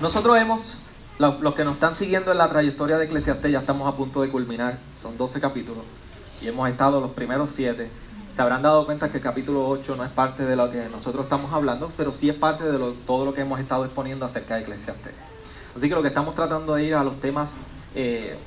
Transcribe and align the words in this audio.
Nosotros 0.00 0.38
hemos, 0.38 0.78
los 1.18 1.54
que 1.54 1.62
nos 1.62 1.74
están 1.74 1.94
siguiendo 1.94 2.32
en 2.32 2.38
la 2.38 2.48
trayectoria 2.48 2.96
de 2.96 3.04
Eclesiastés, 3.04 3.52
ya 3.52 3.58
estamos 3.58 3.86
a 3.86 3.94
punto 3.94 4.22
de 4.22 4.30
culminar, 4.30 4.78
son 5.02 5.18
12 5.18 5.42
capítulos, 5.42 5.84
y 6.40 6.48
hemos 6.48 6.70
estado 6.70 7.02
los 7.02 7.10
primeros 7.10 7.50
7. 7.54 7.90
Se 8.34 8.40
habrán 8.40 8.62
dado 8.62 8.86
cuenta 8.86 9.10
que 9.10 9.18
el 9.18 9.22
capítulo 9.22 9.68
8 9.68 9.96
no 9.96 10.04
es 10.04 10.10
parte 10.10 10.46
de 10.46 10.56
lo 10.56 10.70
que 10.70 10.88
nosotros 10.90 11.24
estamos 11.24 11.52
hablando, 11.52 11.92
pero 11.98 12.14
sí 12.14 12.30
es 12.30 12.34
parte 12.34 12.64
de 12.64 12.78
todo 13.06 13.26
lo 13.26 13.34
que 13.34 13.42
hemos 13.42 13.60
estado 13.60 13.84
exponiendo 13.84 14.24
acerca 14.24 14.54
de 14.54 14.62
Eclesiastés. 14.62 15.12
Así 15.76 15.86
que 15.90 15.94
lo 15.94 16.00
que 16.00 16.08
estamos 16.08 16.34
tratando 16.34 16.76
de 16.76 16.84
ir 16.84 16.94
a 16.94 17.04
los 17.04 17.20
temas, 17.20 17.50
eh, 17.94 18.38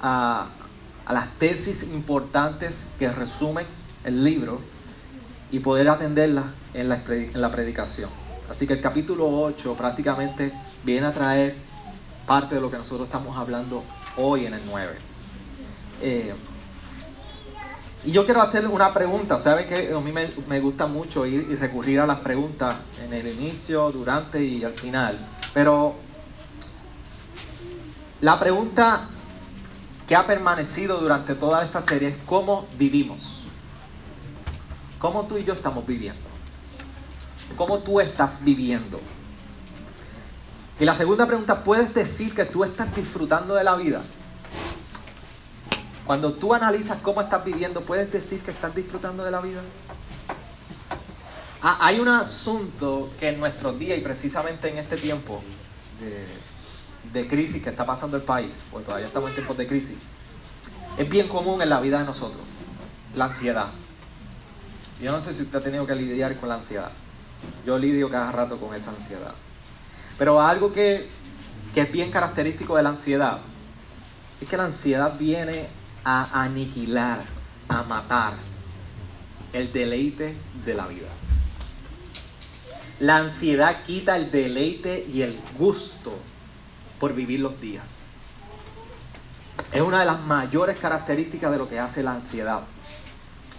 a, 0.00 0.46
las 1.10 1.28
tesis 1.38 1.82
importantes 1.92 2.86
que 2.98 3.12
resumen 3.12 3.66
el 4.04 4.24
libro 4.24 4.60
y 5.50 5.58
poder 5.58 5.90
atenderlas 5.90 6.46
en 6.72 6.88
la, 6.88 7.02
en 7.06 7.40
la 7.40 7.50
predicación. 7.50 8.08
Así 8.50 8.66
que 8.66 8.72
el 8.74 8.80
capítulo 8.80 9.28
8 9.28 9.74
prácticamente 9.74 10.52
viene 10.82 11.06
a 11.06 11.12
traer 11.12 11.56
parte 12.26 12.56
de 12.56 12.60
lo 12.60 12.70
que 12.70 12.78
nosotros 12.78 13.06
estamos 13.06 13.36
hablando 13.38 13.84
hoy 14.16 14.46
en 14.46 14.54
el 14.54 14.60
9. 14.66 14.92
Eh, 16.02 16.34
y 18.04 18.12
yo 18.12 18.24
quiero 18.24 18.40
hacer 18.40 18.66
una 18.66 18.92
pregunta. 18.92 19.38
Saben 19.38 19.68
que 19.68 19.92
a 19.92 20.00
mí 20.00 20.12
me, 20.12 20.60
gusta 20.60 20.86
mucho 20.86 21.26
ir 21.26 21.46
y 21.50 21.54
recurrir 21.54 22.00
a 22.00 22.06
las 22.06 22.20
preguntas 22.20 22.74
en 23.04 23.12
el 23.12 23.28
inicio, 23.28 23.90
durante 23.90 24.42
y 24.42 24.64
al 24.64 24.72
final. 24.72 25.18
Pero 25.52 25.94
la 28.20 28.40
pregunta 28.40 29.08
que 30.08 30.16
ha 30.16 30.26
permanecido 30.26 31.00
durante 31.00 31.34
toda 31.34 31.62
esta 31.62 31.82
serie 31.82 32.08
es 32.08 32.16
cómo 32.26 32.66
vivimos. 32.78 33.42
¿Cómo 34.98 35.24
tú 35.26 35.38
y 35.38 35.44
yo 35.44 35.52
estamos 35.52 35.86
viviendo? 35.86 36.29
¿Cómo 37.56 37.78
tú 37.78 38.00
estás 38.00 38.44
viviendo? 38.44 39.00
Y 40.78 40.84
la 40.84 40.94
segunda 40.94 41.26
pregunta, 41.26 41.62
¿puedes 41.62 41.92
decir 41.92 42.34
que 42.34 42.44
tú 42.46 42.64
estás 42.64 42.94
disfrutando 42.96 43.54
de 43.54 43.64
la 43.64 43.74
vida? 43.76 44.00
Cuando 46.06 46.32
tú 46.32 46.54
analizas 46.54 46.98
cómo 47.02 47.20
estás 47.20 47.44
viviendo, 47.44 47.82
¿puedes 47.82 48.10
decir 48.10 48.40
que 48.40 48.50
estás 48.50 48.74
disfrutando 48.74 49.22
de 49.22 49.30
la 49.30 49.40
vida? 49.40 49.60
Ah, 51.62 51.76
hay 51.80 52.00
un 52.00 52.08
asunto 52.08 53.10
que 53.20 53.28
en 53.28 53.38
nuestros 53.38 53.78
días 53.78 53.98
y 53.98 54.00
precisamente 54.00 54.70
en 54.70 54.78
este 54.78 54.96
tiempo 54.96 55.42
de, 57.12 57.28
crisis 57.28 57.62
que 57.62 57.68
está 57.68 57.84
pasando 57.84 58.16
el 58.16 58.22
país, 58.22 58.50
porque 58.72 58.86
todavía 58.86 59.06
estamos 59.06 59.28
en 59.30 59.36
tiempos 59.36 59.56
de 59.58 59.66
crisis, 59.66 59.98
es 60.96 61.08
bien 61.08 61.28
común 61.28 61.60
en 61.60 61.68
la 61.68 61.80
vida 61.80 61.98
de 61.98 62.06
nosotros, 62.06 62.40
la 63.14 63.26
ansiedad. 63.26 63.66
Yo 65.02 65.12
no 65.12 65.20
sé 65.20 65.34
si 65.34 65.42
usted 65.42 65.58
ha 65.58 65.62
tenido 65.62 65.86
que 65.86 65.94
lidiar 65.94 66.36
con 66.38 66.48
la 66.48 66.56
ansiedad. 66.56 66.90
Yo 67.66 67.78
lidio 67.78 68.10
cada 68.10 68.32
rato 68.32 68.58
con 68.58 68.74
esa 68.74 68.90
ansiedad. 68.90 69.34
Pero 70.18 70.40
algo 70.40 70.72
que, 70.72 71.08
que 71.74 71.82
es 71.82 71.92
bien 71.92 72.10
característico 72.10 72.76
de 72.76 72.82
la 72.82 72.90
ansiedad 72.90 73.38
es 74.40 74.48
que 74.48 74.56
la 74.56 74.64
ansiedad 74.64 75.18
viene 75.18 75.68
a 76.04 76.42
aniquilar, 76.42 77.20
a 77.68 77.82
matar 77.82 78.34
el 79.52 79.72
deleite 79.72 80.34
de 80.64 80.74
la 80.74 80.86
vida. 80.86 81.08
La 83.00 83.16
ansiedad 83.16 83.84
quita 83.86 84.16
el 84.16 84.30
deleite 84.30 85.06
y 85.10 85.22
el 85.22 85.38
gusto 85.58 86.12
por 86.98 87.14
vivir 87.14 87.40
los 87.40 87.58
días. 87.60 88.00
Es 89.72 89.82
una 89.82 90.00
de 90.00 90.06
las 90.06 90.20
mayores 90.20 90.78
características 90.78 91.50
de 91.50 91.58
lo 91.58 91.68
que 91.68 91.78
hace 91.78 92.02
la 92.02 92.12
ansiedad 92.12 92.60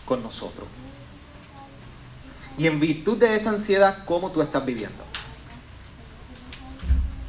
con 0.05 0.21
nosotros. 0.21 0.67
Y 2.57 2.67
en 2.67 2.79
virtud 2.79 3.17
de 3.17 3.35
esa 3.35 3.49
ansiedad, 3.49 3.99
¿cómo 4.05 4.31
tú 4.31 4.41
estás 4.41 4.65
viviendo? 4.65 5.03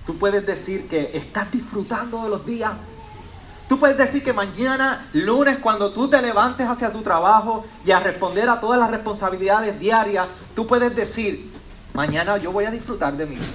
Tú 0.07 0.19
puedes 0.19 0.45
decir 0.45 0.89
que 0.89 1.17
estás 1.17 1.51
disfrutando 1.51 2.25
de 2.25 2.31
los 2.31 2.45
días 2.45 2.73
Tú 3.73 3.79
puedes 3.79 3.97
decir 3.97 4.23
que 4.23 4.35
mañana, 4.35 5.09
lunes, 5.15 5.57
cuando 5.57 5.93
tú 5.93 6.07
te 6.07 6.21
levantes 6.21 6.69
hacia 6.69 6.93
tu 6.93 7.01
trabajo 7.01 7.65
y 7.87 7.91
a 7.91 8.01
responder 8.01 8.47
a 8.51 8.61
todas 8.61 8.79
las 8.79 8.91
responsabilidades 8.91 9.81
diarias, 9.81 10.29
tú 10.55 10.67
puedes 10.67 10.95
decir, 10.95 11.51
mañana 11.95 12.37
yo 12.37 12.53
voy 12.53 12.67
a 12.67 12.71
disfrutar 12.71 13.17
de 13.17 13.25
mi 13.25 13.37
vida. 13.37 13.47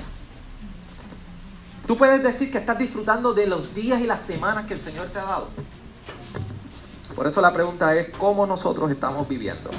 Tú 1.86 1.96
puedes 1.98 2.24
decir 2.24 2.52
que 2.52 2.58
estás 2.58 2.80
disfrutando 2.80 3.32
de 3.36 3.46
los 3.46 3.76
días 3.76 4.02
y 4.02 4.08
las 4.08 4.22
semanas 4.24 4.66
que 4.66 4.74
el 4.74 4.80
Señor 4.80 5.08
te 5.10 5.20
ha 5.20 5.24
dado. 5.24 5.50
Por 7.16 7.28
eso 7.28 7.40
la 7.40 7.54
pregunta 7.54 7.96
es, 7.96 8.10
¿cómo 8.18 8.48
nosotros 8.48 8.90
estamos 8.90 9.30
viviendo? 9.30 9.70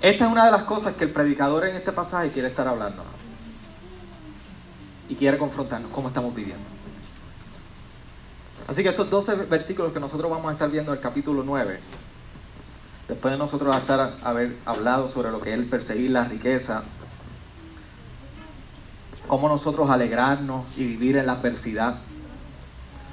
Esta 0.00 0.26
es 0.26 0.30
una 0.30 0.44
de 0.44 0.52
las 0.52 0.62
cosas 0.62 0.94
que 0.94 1.04
el 1.04 1.10
predicador 1.10 1.66
en 1.66 1.76
este 1.76 1.90
pasaje 1.90 2.30
quiere 2.30 2.48
estar 2.48 2.68
hablando. 2.68 3.02
Y 5.08 5.16
quiere 5.16 5.38
confrontarnos 5.38 5.90
cómo 5.90 6.08
estamos 6.08 6.34
viviendo. 6.34 6.64
Así 8.68 8.82
que 8.82 8.90
estos 8.90 9.10
12 9.10 9.34
versículos 9.46 9.92
que 9.92 9.98
nosotros 9.98 10.30
vamos 10.30 10.46
a 10.48 10.52
estar 10.52 10.70
viendo 10.70 10.92
en 10.92 10.98
el 10.98 11.02
capítulo 11.02 11.42
9, 11.42 11.80
después 13.08 13.32
de 13.32 13.38
nosotros 13.38 13.74
estar, 13.74 14.14
haber 14.22 14.56
hablado 14.66 15.08
sobre 15.08 15.30
lo 15.30 15.40
que 15.40 15.54
es 15.54 15.64
perseguir 15.64 16.10
la 16.10 16.24
riqueza, 16.24 16.82
cómo 19.26 19.48
nosotros 19.48 19.88
alegrarnos 19.90 20.76
y 20.76 20.86
vivir 20.86 21.16
en 21.16 21.26
la 21.26 21.32
adversidad, 21.32 22.00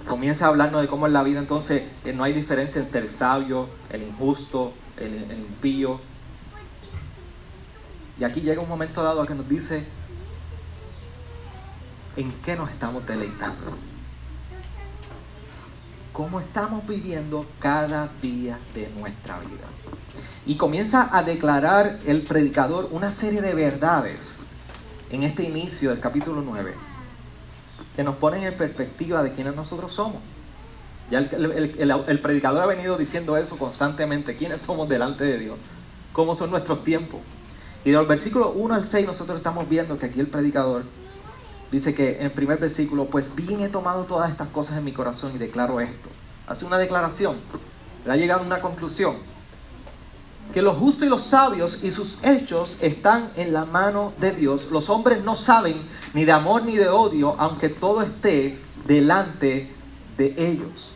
comienza 0.06 0.45
a 0.45 0.50
hablarnos 0.50 0.81
de 0.81 0.88
cómo 0.88 1.07
en 1.07 1.13
la 1.13 1.24
vida 1.24 1.40
entonces 1.40 1.84
eh, 2.03 2.13
no 2.13 2.25
hay 2.25 2.34
diferencia 2.34 2.81
entre 2.81 3.00
el 3.00 3.09
sabio, 3.09 3.69
el 3.90 4.03
injusto, 4.03 4.74
el, 4.97 5.31
el 5.31 5.40
impío, 5.40 6.01
y 8.19 8.23
aquí 8.23 8.41
llega 8.41 8.61
un 8.61 8.69
momento 8.69 9.03
dado 9.03 9.21
a 9.21 9.27
que 9.27 9.35
nos 9.35 9.47
dice 9.47 9.85
en 12.15 12.31
qué 12.43 12.55
nos 12.55 12.69
estamos 12.69 13.05
deleitando. 13.05 13.75
Cómo 16.13 16.39
estamos 16.39 16.87
viviendo 16.87 17.45
cada 17.59 18.09
día 18.21 18.57
de 18.73 18.89
nuestra 18.97 19.37
vida. 19.39 19.67
Y 20.45 20.55
comienza 20.55 21.09
a 21.11 21.23
declarar 21.23 21.99
el 22.05 22.23
predicador 22.23 22.87
una 22.91 23.11
serie 23.11 23.41
de 23.41 23.53
verdades 23.53 24.37
en 25.09 25.23
este 25.23 25.43
inicio 25.43 25.89
del 25.89 25.99
capítulo 25.99 26.41
9 26.41 26.73
que 27.95 28.03
nos 28.03 28.15
ponen 28.15 28.43
en 28.43 28.53
perspectiva 28.55 29.23
de 29.23 29.33
quiénes 29.33 29.55
nosotros 29.55 29.93
somos. 29.93 30.21
Ya 31.09 31.19
el, 31.19 32.03
el, 32.07 32.19
predicador 32.19 32.63
ha 32.63 32.65
venido 32.65 32.97
diciendo 32.97 33.37
eso 33.37 33.57
constantemente, 33.57 34.35
quiénes 34.35 34.61
somos 34.61 34.89
delante 34.89 35.23
de 35.23 35.37
Dios, 35.37 35.57
cómo 36.11 36.33
son 36.33 36.49
nuestros 36.49 36.83
tiempos, 36.83 37.21
y 37.85 37.91
del 37.91 38.06
versículo 38.07 38.51
1 38.51 38.73
al 38.73 38.84
6 38.84 39.06
nosotros 39.06 39.38
estamos 39.38 39.69
viendo 39.69 39.97
que 39.97 40.07
aquí 40.07 40.19
el 40.19 40.28
predicador 40.28 40.84
dice 41.72 41.94
que 41.94 42.18
en 42.18 42.25
el 42.25 42.31
primer 42.31 42.57
versículo, 42.57 43.06
pues 43.06 43.35
bien 43.35 43.62
he 43.62 43.69
tomado 43.69 44.06
todas 44.06 44.31
estas 44.31 44.50
cosas 44.50 44.78
en 44.78 44.85
mi 44.85 44.91
corazón 44.91 45.34
y 45.35 45.38
declaro 45.38 45.79
esto. 45.79 46.09
Hace 46.47 46.66
una 46.66 46.78
declaración, 46.78 47.35
le 48.06 48.12
ha 48.12 48.16
llegado 48.16 48.41
a 48.41 48.45
una 48.45 48.59
conclusión. 48.59 49.16
Que 50.53 50.62
los 50.62 50.78
justos 50.78 51.07
y 51.07 51.09
los 51.09 51.24
sabios 51.24 51.84
y 51.84 51.91
sus 51.91 52.24
hechos 52.24 52.78
están 52.81 53.31
en 53.35 53.53
la 53.53 53.66
mano 53.66 54.13
de 54.19 54.31
Dios. 54.31 54.68
Los 54.72 54.90
hombres 54.90 55.24
no 55.24 55.35
saben 55.35 55.78
ni 56.13 56.24
de 56.24 56.31
amor 56.31 56.63
ni 56.63 56.78
de 56.78 56.88
odio, 56.88 57.35
aunque 57.38 57.69
todo 57.69 58.01
esté 58.01 58.59
delante 58.88 59.72
de 60.18 60.34
ellos. 60.38 60.95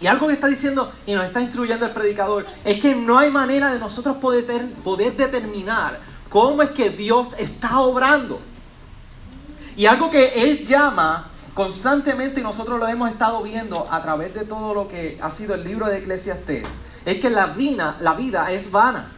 Y 0.00 0.06
algo 0.06 0.28
que 0.28 0.34
está 0.34 0.46
diciendo 0.46 0.92
y 1.06 1.12
nos 1.12 1.24
está 1.24 1.40
instruyendo 1.40 1.86
el 1.86 1.92
predicador 1.92 2.46
es 2.64 2.80
que 2.80 2.94
no 2.94 3.18
hay 3.18 3.30
manera 3.30 3.72
de 3.72 3.80
nosotros 3.80 4.18
poder, 4.18 4.44
poder 4.84 5.16
determinar 5.16 5.98
cómo 6.28 6.62
es 6.62 6.70
que 6.70 6.90
Dios 6.90 7.34
está 7.38 7.80
obrando. 7.80 8.40
Y 9.76 9.86
algo 9.86 10.10
que 10.10 10.42
Él 10.42 10.66
llama 10.66 11.30
constantemente 11.54 12.40
y 12.40 12.42
nosotros 12.42 12.78
lo 12.78 12.86
hemos 12.88 13.10
estado 13.10 13.42
viendo 13.42 13.86
a 13.90 14.02
través 14.02 14.34
de 14.34 14.44
todo 14.44 14.74
lo 14.74 14.88
que 14.88 15.18
ha 15.20 15.30
sido 15.30 15.54
el 15.54 15.64
libro 15.64 15.86
de 15.86 15.98
Eclesiastés, 15.98 16.66
es 17.04 17.20
que 17.20 17.30
la 17.30 17.46
vida, 17.46 17.96
la 18.00 18.14
vida 18.14 18.50
es 18.52 18.70
vana. 18.70 19.10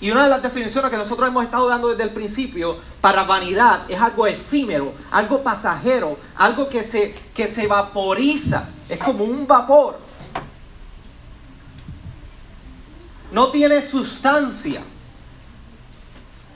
Y 0.00 0.10
una 0.10 0.24
de 0.24 0.28
las 0.28 0.42
definiciones 0.42 0.90
que 0.90 0.96
nosotros 0.96 1.28
hemos 1.28 1.44
estado 1.44 1.68
dando 1.68 1.88
desde 1.88 2.02
el 2.02 2.10
principio 2.10 2.78
para 3.00 3.24
vanidad 3.24 3.90
es 3.90 4.00
algo 4.00 4.26
efímero, 4.26 4.92
algo 5.10 5.42
pasajero, 5.42 6.18
algo 6.36 6.68
que 6.68 6.82
se, 6.82 7.14
que 7.34 7.48
se 7.48 7.66
vaporiza, 7.66 8.68
es 8.88 8.98
como 8.98 9.24
un 9.24 9.46
vapor. 9.46 9.98
No 13.32 13.48
tiene 13.48 13.82
sustancia. 13.82 14.82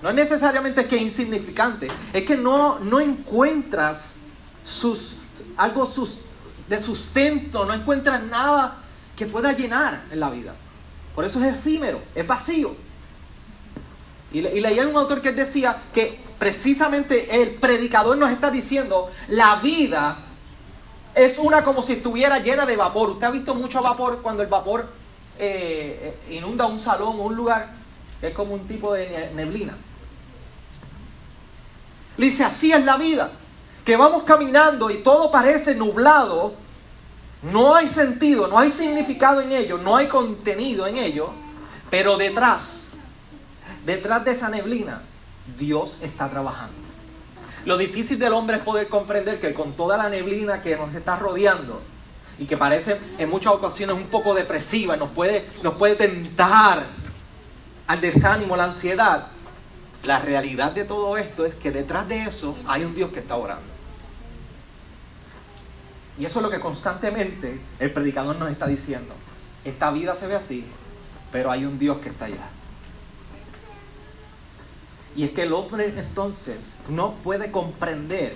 No 0.02 0.08
es 0.08 0.14
necesariamente 0.14 0.87
que 0.87 0.97
es 0.97 1.02
insignificante, 1.02 1.88
es 2.12 2.25
que 2.25 2.37
no, 2.37 2.79
no 2.79 3.00
encuentras 3.00 4.17
sus, 4.64 5.17
algo 5.56 5.85
sus, 5.85 6.20
de 6.69 6.79
sustento, 6.79 7.67
no 7.67 7.75
encuentras 7.75 8.23
nada 8.23 8.79
que 9.17 9.26
pueda 9.26 9.52
llenar 9.52 10.05
en 10.11 10.20
la 10.20 10.31
vida. 10.31 10.55
Por 11.14 11.25
eso 11.25 11.43
es 11.44 11.55
efímero, 11.55 12.00
es 12.14 12.26
vacío. 12.26 12.75
Y, 14.32 14.41
le, 14.41 14.56
y 14.56 14.61
leía 14.61 14.87
un 14.88 14.97
autor 14.97 15.20
que 15.20 15.32
decía 15.32 15.76
que 15.93 16.20
precisamente 16.38 17.43
el 17.43 17.56
predicador 17.56 18.17
nos 18.17 18.31
está 18.31 18.50
diciendo, 18.50 19.11
la 19.29 19.56
vida 19.56 20.17
es 21.14 21.37
una 21.38 21.62
como 21.62 21.82
si 21.82 21.94
estuviera 21.94 22.38
llena 22.38 22.64
de 22.64 22.76
vapor. 22.76 23.11
Usted 23.11 23.26
ha 23.26 23.31
visto 23.31 23.55
mucho 23.55 23.82
vapor 23.82 24.20
cuando 24.23 24.43
el 24.43 24.49
vapor 24.49 24.88
eh, 25.38 26.17
eh, 26.29 26.35
inunda 26.37 26.67
un 26.67 26.81
salón 26.81 27.19
o 27.19 27.25
un 27.25 27.37
lugar, 27.37 27.75
es 28.23 28.32
como 28.32 28.55
un 28.55 28.67
tipo 28.67 28.94
de 28.94 29.31
neblina. 29.35 29.76
Dice, 32.20 32.44
así 32.44 32.70
es 32.70 32.84
la 32.84 32.99
vida, 32.99 33.31
que 33.82 33.96
vamos 33.96 34.25
caminando 34.25 34.90
y 34.90 34.99
todo 34.99 35.31
parece 35.31 35.75
nublado, 35.75 36.52
no 37.43 37.75
hay 37.75 37.88
sentido, 37.88 38.46
no 38.46 38.58
hay 38.58 38.70
significado 38.70 39.40
en 39.40 39.52
ello, 39.52 39.78
no 39.78 39.96
hay 39.96 40.06
contenido 40.06 40.87
en 40.87 40.99
ello, 40.99 41.31
pero 41.88 42.19
detrás, 42.19 42.90
detrás 43.87 44.22
de 44.26 44.32
esa 44.32 44.50
neblina, 44.50 45.00
Dios 45.58 45.96
está 46.02 46.28
trabajando. 46.28 46.75
Lo 47.64 47.78
difícil 47.78 48.19
del 48.19 48.34
hombre 48.34 48.58
es 48.58 48.62
poder 48.64 48.88
comprender 48.88 49.40
que 49.40 49.55
con 49.55 49.72
toda 49.72 49.96
la 49.96 50.11
neblina 50.11 50.61
que 50.61 50.76
nos 50.76 50.94
está 50.94 51.17
rodeando 51.17 51.81
y 52.38 52.44
que 52.44 52.58
parece 52.58 53.00
en 53.17 53.31
muchas 53.31 53.55
ocasiones 53.55 53.96
un 53.96 54.08
poco 54.08 54.34
depresiva, 54.34 54.94
nos 54.94 55.08
puede, 55.08 55.46
nos 55.62 55.72
puede 55.76 55.94
tentar 55.94 56.84
al 57.87 58.00
desánimo, 58.02 58.56
la 58.56 58.64
ansiedad, 58.64 59.28
la 60.05 60.19
realidad 60.19 60.73
de 60.73 60.85
todo 60.85 61.17
esto 61.17 61.44
es 61.44 61.55
que 61.55 61.70
detrás 61.70 62.08
de 62.08 62.25
eso 62.25 62.56
hay 62.67 62.85
un 62.85 62.94
Dios 62.94 63.11
que 63.11 63.20
está 63.20 63.37
orando. 63.37 63.70
Y 66.19 66.25
eso 66.25 66.38
es 66.38 66.43
lo 66.43 66.50
que 66.50 66.61
constantemente 66.61 67.61
el 67.79 67.93
predicador 67.93 68.37
nos 68.37 68.50
está 68.50 68.67
diciendo. 68.67 69.14
Esta 69.64 69.91
vida 69.91 70.14
se 70.14 70.26
ve 70.26 70.37
así, 70.37 70.64
pero 71.32 71.50
hay 71.50 71.64
un 71.64 71.79
Dios 71.79 71.99
que 71.99 72.11
está 72.11 72.26
allá. 72.26 72.49
Y 75.17 75.25
es 75.25 75.32
que 75.32 75.43
el 75.43 75.52
hombre 75.52 75.93
entonces 75.97 76.79
no 76.88 77.14
puede 77.14 77.50
comprender 77.50 78.35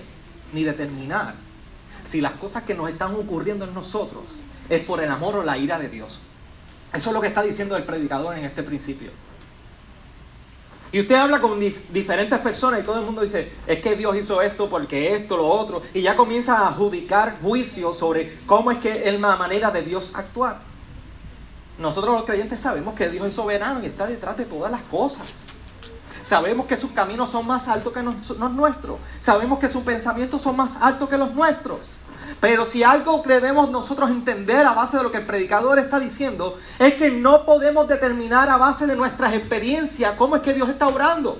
ni 0.53 0.63
determinar 0.63 1.35
si 2.03 2.21
las 2.21 2.33
cosas 2.33 2.63
que 2.63 2.75
nos 2.75 2.89
están 2.89 3.15
ocurriendo 3.15 3.65
en 3.65 3.73
nosotros 3.73 4.23
es 4.69 4.83
por 4.83 5.03
el 5.03 5.09
amor 5.09 5.37
o 5.37 5.43
la 5.43 5.57
ira 5.57 5.79
de 5.79 5.89
Dios. 5.89 6.19
Eso 6.93 7.09
es 7.09 7.13
lo 7.13 7.21
que 7.21 7.27
está 7.27 7.41
diciendo 7.41 7.75
el 7.75 7.83
predicador 7.83 8.37
en 8.37 8.45
este 8.45 8.63
principio. 8.63 9.11
Y 10.95 11.01
usted 11.01 11.15
habla 11.15 11.41
con 11.41 11.59
diferentes 11.59 12.39
personas 12.39 12.79
y 12.79 12.83
todo 12.83 12.97
el 12.97 13.05
mundo 13.05 13.21
dice, 13.21 13.51
es 13.67 13.81
que 13.81 13.97
Dios 13.97 14.15
hizo 14.15 14.41
esto 14.41 14.69
porque 14.69 15.13
esto, 15.13 15.35
lo 15.35 15.45
otro, 15.45 15.83
y 15.93 16.01
ya 16.01 16.15
comienza 16.15 16.57
a 16.57 16.69
adjudicar 16.69 17.37
juicios 17.41 17.97
sobre 17.97 18.37
cómo 18.45 18.71
es 18.71 18.77
que 18.77 19.09
es 19.09 19.19
la 19.19 19.35
manera 19.35 19.71
de 19.71 19.81
Dios 19.81 20.11
actuar. 20.13 20.59
Nosotros 21.77 22.15
los 22.15 22.23
creyentes 22.23 22.61
sabemos 22.61 22.95
que 22.95 23.09
Dios 23.09 23.27
es 23.27 23.35
soberano 23.35 23.83
y 23.83 23.87
está 23.87 24.07
detrás 24.07 24.37
de 24.37 24.45
todas 24.45 24.71
las 24.71 24.83
cosas. 24.83 25.43
Sabemos 26.23 26.65
que 26.65 26.77
sus 26.77 26.91
caminos 26.91 27.29
son 27.29 27.45
más 27.45 27.67
altos 27.67 27.91
que 27.91 28.01
los 28.01 28.51
nuestros. 28.53 28.97
Sabemos 29.19 29.59
que 29.59 29.67
sus 29.67 29.83
pensamientos 29.83 30.41
son 30.41 30.55
más 30.55 30.81
altos 30.81 31.09
que 31.09 31.17
los 31.17 31.33
nuestros. 31.33 31.79
Pero 32.39 32.65
si 32.65 32.83
algo 32.83 33.23
debemos 33.25 33.69
nosotros 33.69 34.09
entender 34.09 34.65
a 34.65 34.73
base 34.73 34.97
de 34.97 35.03
lo 35.03 35.11
que 35.11 35.17
el 35.17 35.25
predicador 35.25 35.79
está 35.79 35.99
diciendo, 35.99 36.57
es 36.77 36.93
que 36.95 37.09
no 37.09 37.45
podemos 37.45 37.87
determinar 37.87 38.49
a 38.49 38.57
base 38.57 38.85
de 38.85 38.95
nuestras 38.95 39.33
experiencias 39.33 40.15
cómo 40.17 40.35
es 40.35 40.41
que 40.41 40.53
Dios 40.53 40.69
está 40.69 40.87
obrando. 40.87 41.39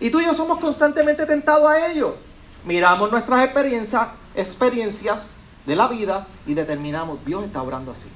Y 0.00 0.10
tú 0.10 0.20
y 0.20 0.24
yo 0.24 0.34
somos 0.34 0.60
constantemente 0.60 1.26
tentados 1.26 1.68
a 1.68 1.88
ello. 1.88 2.16
Miramos 2.64 3.10
nuestras 3.10 3.44
experiencias, 3.44 4.08
experiencias 4.34 5.28
de 5.66 5.76
la 5.76 5.88
vida 5.88 6.26
y 6.46 6.54
determinamos, 6.54 7.24
Dios 7.24 7.44
está 7.44 7.62
obrando 7.62 7.92
así. 7.92 8.08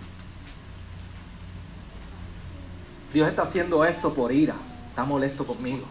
Dios 3.13 3.29
está 3.29 3.43
haciendo 3.43 3.85
esto 3.85 4.15
por 4.15 4.33
ira, 4.33 4.55
está 4.89 5.05
molesto 5.05 5.45
conmigo. 5.45 5.87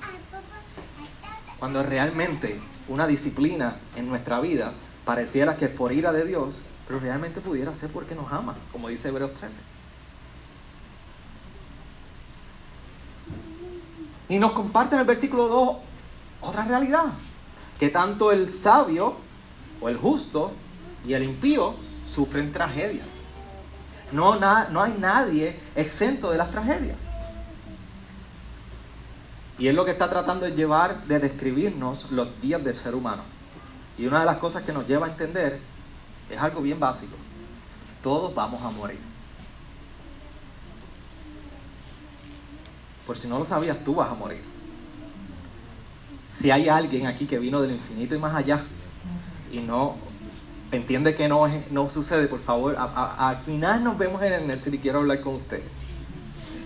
Cuando 1.59 1.83
realmente 1.83 2.59
una 2.87 3.05
disciplina 3.05 3.77
en 3.95 4.09
nuestra 4.09 4.39
vida 4.39 4.73
pareciera 5.05 5.57
que 5.57 5.65
es 5.65 5.71
por 5.71 5.91
ira 5.91 6.11
de 6.11 6.25
Dios, 6.25 6.55
pero 6.87 6.99
realmente 6.99 7.41
pudiera 7.41 7.73
ser 7.75 7.89
porque 7.89 8.15
nos 8.15 8.31
ama, 8.31 8.55
como 8.71 8.89
dice 8.89 9.09
Hebreos 9.09 9.33
13. 9.39 9.59
Y 14.29 14.39
nos 14.39 14.53
comparte 14.53 14.95
en 14.95 15.01
el 15.01 15.07
versículo 15.07 15.47
2 15.47 15.77
otra 16.41 16.65
realidad, 16.65 17.05
que 17.79 17.89
tanto 17.89 18.31
el 18.31 18.51
sabio 18.51 19.15
o 19.81 19.89
el 19.89 19.97
justo 19.97 20.51
y 21.05 21.13
el 21.13 21.23
impío 21.23 21.75
sufren 22.09 22.51
tragedias. 22.51 23.19
No, 24.11 24.35
no 24.37 24.81
hay 24.81 24.95
nadie 24.99 25.59
exento 25.75 26.31
de 26.31 26.37
las 26.37 26.51
tragedias. 26.51 26.97
Y 29.57 29.67
es 29.67 29.75
lo 29.75 29.85
que 29.85 29.91
está 29.91 30.09
tratando 30.09 30.45
de 30.45 30.51
llevar, 30.51 31.03
de 31.03 31.19
describirnos 31.19 32.11
los 32.11 32.41
días 32.41 32.63
del 32.63 32.75
ser 32.75 32.95
humano. 32.95 33.23
Y 34.01 34.07
una 34.07 34.21
de 34.21 34.25
las 34.25 34.39
cosas 34.39 34.63
que 34.63 34.73
nos 34.73 34.87
lleva 34.87 35.05
a 35.05 35.11
entender 35.11 35.59
es 36.27 36.39
algo 36.39 36.59
bien 36.59 36.79
básico. 36.79 37.13
Todos 38.01 38.33
vamos 38.33 38.59
a 38.63 38.71
morir. 38.71 38.97
Por 43.05 43.15
si 43.15 43.27
no 43.27 43.37
lo 43.37 43.45
sabías, 43.45 43.77
tú 43.85 43.93
vas 43.93 44.09
a 44.09 44.15
morir. 44.15 44.41
Si 46.33 46.49
hay 46.49 46.67
alguien 46.67 47.05
aquí 47.05 47.27
que 47.27 47.37
vino 47.37 47.61
del 47.61 47.73
infinito 47.73 48.15
y 48.15 48.17
más 48.17 48.33
allá 48.33 48.63
y 49.51 49.59
no 49.59 49.97
entiende 50.71 51.15
que 51.15 51.27
no, 51.27 51.47
no 51.69 51.87
sucede, 51.91 52.27
por 52.27 52.39
favor, 52.39 52.75
al 52.75 53.37
final 53.41 53.83
nos 53.83 53.99
vemos 53.99 54.19
en 54.23 54.49
el 54.49 54.59
si 54.59 54.79
quiero 54.79 54.99
hablar 54.99 55.21
con 55.21 55.35
usted. 55.35 55.61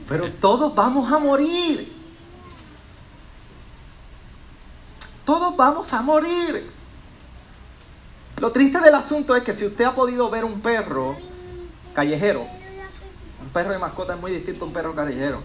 Pero 0.07 0.31
todos 0.31 0.73
vamos 0.73 1.11
a 1.11 1.19
morir. 1.19 1.91
Todos 5.25 5.57
vamos 5.57 5.91
a 5.91 6.01
morir. 6.01 6.84
Lo 8.37 8.51
triste 8.51 8.81
del 8.81 8.93
asunto 8.95 9.35
es 9.35 9.43
que 9.43 9.53
si 9.53 9.65
usted 9.65 9.85
ha 9.85 9.95
podido 9.95 10.29
ver 10.29 10.43
un 10.43 10.59
perro 10.59 11.15
callejero, 11.93 12.41
un 13.41 13.49
perro 13.53 13.71
de 13.71 13.79
mascota 13.79 14.15
es 14.15 14.19
muy 14.19 14.31
distinto 14.31 14.65
a 14.65 14.67
un 14.67 14.73
perro 14.73 14.93
callejero. 14.93 15.41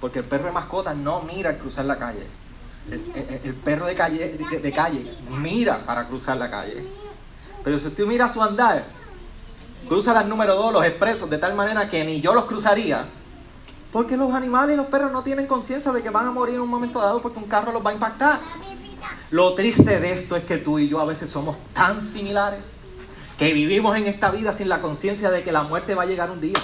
Porque 0.00 0.20
el 0.20 0.24
perro 0.26 0.44
de 0.44 0.52
mascota 0.52 0.94
no 0.94 1.22
mira 1.22 1.50
al 1.50 1.58
cruzar 1.58 1.86
la 1.86 1.98
calle. 1.98 2.26
El, 2.88 3.54
perro 3.64 3.86
de 3.86 3.96
calle, 3.96 4.38
de, 4.62 4.72
calle 4.72 5.12
mira 5.40 5.84
para 5.84 6.06
cruzar 6.06 6.36
la 6.36 6.48
calle. 6.48 6.84
Pero 7.64 7.80
si 7.80 7.88
usted 7.88 8.06
mira 8.06 8.32
su 8.32 8.40
andar, 8.40 8.84
cruza 9.88 10.12
las 10.12 10.26
número 10.26 10.54
dos, 10.54 10.72
los 10.72 10.84
expresos, 10.84 11.28
de 11.28 11.38
tal 11.38 11.54
manera 11.54 11.90
que 11.90 12.04
ni 12.04 12.20
yo 12.20 12.32
los 12.32 12.44
cruzaría. 12.44 13.06
Porque 13.92 14.16
los 14.16 14.32
animales 14.32 14.74
y 14.74 14.76
los 14.76 14.86
perros 14.86 15.10
no 15.10 15.22
tienen 15.22 15.48
conciencia 15.48 15.90
de 15.90 16.00
que 16.00 16.10
van 16.10 16.28
a 16.28 16.30
morir 16.30 16.56
en 16.56 16.60
un 16.60 16.68
momento 16.68 17.00
dado 17.00 17.20
porque 17.20 17.38
un 17.40 17.48
carro 17.48 17.72
los 17.72 17.84
va 17.84 17.90
a 17.90 17.94
impactar. 17.94 18.38
Lo 19.30 19.54
triste 19.54 19.98
de 20.00 20.12
esto 20.12 20.36
es 20.36 20.44
que 20.44 20.58
tú 20.58 20.78
y 20.78 20.88
yo 20.88 21.00
a 21.00 21.04
veces 21.04 21.30
somos 21.30 21.56
tan 21.72 22.02
similares 22.02 22.76
que 23.38 23.52
vivimos 23.52 23.96
en 23.96 24.06
esta 24.06 24.30
vida 24.30 24.52
sin 24.52 24.68
la 24.68 24.80
conciencia 24.80 25.30
de 25.30 25.42
que 25.42 25.52
la 25.52 25.62
muerte 25.62 25.94
va 25.94 26.04
a 26.04 26.06
llegar 26.06 26.30
un 26.30 26.40
día. 26.40 26.58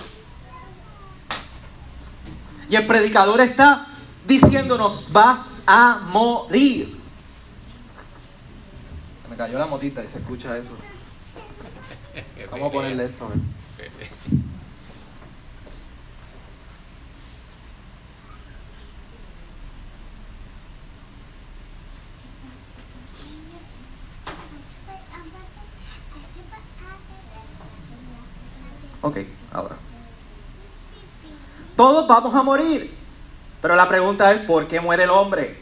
Y 2.68 2.76
el 2.76 2.87
predicador 2.87 3.40
está 3.40 3.88
diciéndonos, 4.26 5.12
vas 5.12 5.61
a 5.66 6.00
morir. 6.11 6.96
Me 9.28 9.37
cayó 9.37 9.58
la 9.58 9.66
motita 9.66 10.02
y 10.02 10.08
se 10.08 10.18
escucha 10.18 10.56
eso. 10.56 10.70
Vamos 12.50 12.68
a 12.68 12.72
ponerle 12.72 13.06
esto. 13.06 13.28
Ok, 29.02 29.18
ahora. 29.52 29.76
Todos 31.76 32.06
vamos 32.06 32.35
a 32.35 32.42
morir. 32.42 33.02
Pero 33.61 33.76
la 33.76 33.88
pregunta 33.88 34.32
es, 34.32 34.40
¿por 34.40 34.66
qué 34.66 34.80
muere 34.80 35.04
el 35.04 35.11
hombre? 35.11 35.61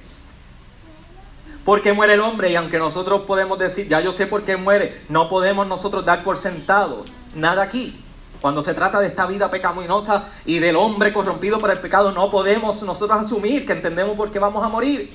¿Por 1.65 1.83
qué 1.83 1.93
muere 1.93 2.15
el 2.15 2.21
hombre? 2.21 2.51
Y 2.51 2.57
aunque 2.57 2.79
nosotros 2.79 3.23
podemos 3.23 3.59
decir, 3.59 3.89
ya 3.89 4.01
yo 4.01 4.13
sé 4.13 4.27
por 4.27 4.43
qué 4.43 4.57
muere, 4.57 5.03
no 5.09 5.29
podemos 5.29 5.67
nosotros 5.67 6.05
dar 6.05 6.25
por 6.25 6.39
sentado 6.39 7.05
nada 7.35 7.63
aquí. 7.63 8.03
Cuando 8.41 8.63
se 8.63 8.73
trata 8.73 9.01
de 9.01 9.09
esta 9.09 9.27
vida 9.27 9.51
pecaminosa 9.51 10.29
y 10.47 10.59
del 10.59 10.77
hombre 10.77 11.13
corrompido 11.13 11.59
por 11.59 11.71
el 11.71 11.79
pecado, 11.79 12.11
no 12.11 12.31
podemos 12.31 12.81
nosotros 12.83 13.21
asumir 13.21 13.67
que 13.67 13.75
entendemos 13.75 14.17
por 14.17 14.33
qué 14.33 14.39
vamos 14.39 14.65
a 14.65 14.69
morir. 14.71 15.13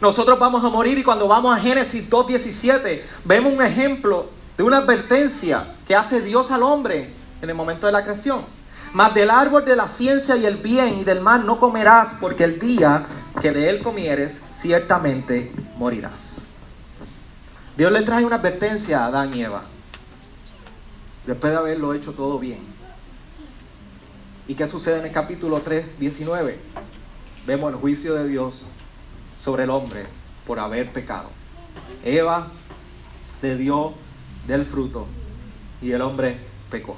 Nosotros 0.00 0.38
vamos 0.38 0.64
a 0.64 0.68
morir 0.68 0.96
y 0.96 1.02
cuando 1.02 1.26
vamos 1.26 1.56
a 1.56 1.60
Génesis 1.60 2.08
2.17 2.08 3.02
vemos 3.24 3.52
un 3.52 3.62
ejemplo 3.62 4.26
de 4.56 4.62
una 4.62 4.78
advertencia 4.78 5.74
que 5.86 5.96
hace 5.96 6.22
Dios 6.22 6.52
al 6.52 6.62
hombre 6.62 7.19
en 7.42 7.48
el 7.48 7.54
momento 7.54 7.86
de 7.86 7.92
la 7.92 8.02
creación. 8.02 8.44
Mas 8.92 9.14
del 9.14 9.30
árbol 9.30 9.64
de 9.64 9.76
la 9.76 9.88
ciencia 9.88 10.36
y 10.36 10.46
el 10.46 10.56
bien 10.56 10.98
y 10.98 11.04
del 11.04 11.20
mal 11.20 11.46
no 11.46 11.60
comerás, 11.60 12.16
porque 12.20 12.44
el 12.44 12.58
día 12.58 13.06
que 13.40 13.52
de 13.52 13.70
él 13.70 13.82
comieres, 13.82 14.34
ciertamente 14.60 15.52
morirás. 15.76 16.36
Dios 17.76 17.92
le 17.92 18.02
trae 18.02 18.24
una 18.24 18.36
advertencia 18.36 19.04
a 19.04 19.06
Adán 19.06 19.34
y 19.34 19.42
Eva. 19.42 19.62
después 21.26 21.52
de 21.52 21.58
haberlo 21.58 21.94
hecho 21.94 22.12
todo 22.12 22.38
bien. 22.38 22.58
¿Y 24.48 24.54
qué 24.54 24.66
sucede 24.66 24.98
en 24.98 25.06
el 25.06 25.12
capítulo 25.12 25.60
3, 25.60 25.98
19? 26.00 26.58
Vemos 27.46 27.72
el 27.72 27.78
juicio 27.78 28.14
de 28.14 28.26
Dios 28.26 28.66
sobre 29.38 29.64
el 29.64 29.70
hombre 29.70 30.06
por 30.46 30.58
haber 30.58 30.92
pecado. 30.92 31.30
Eva 32.04 32.48
le 33.42 33.56
dio 33.56 33.94
del 34.48 34.66
fruto 34.66 35.06
y 35.80 35.92
el 35.92 36.02
hombre 36.02 36.38
pecó. 36.70 36.96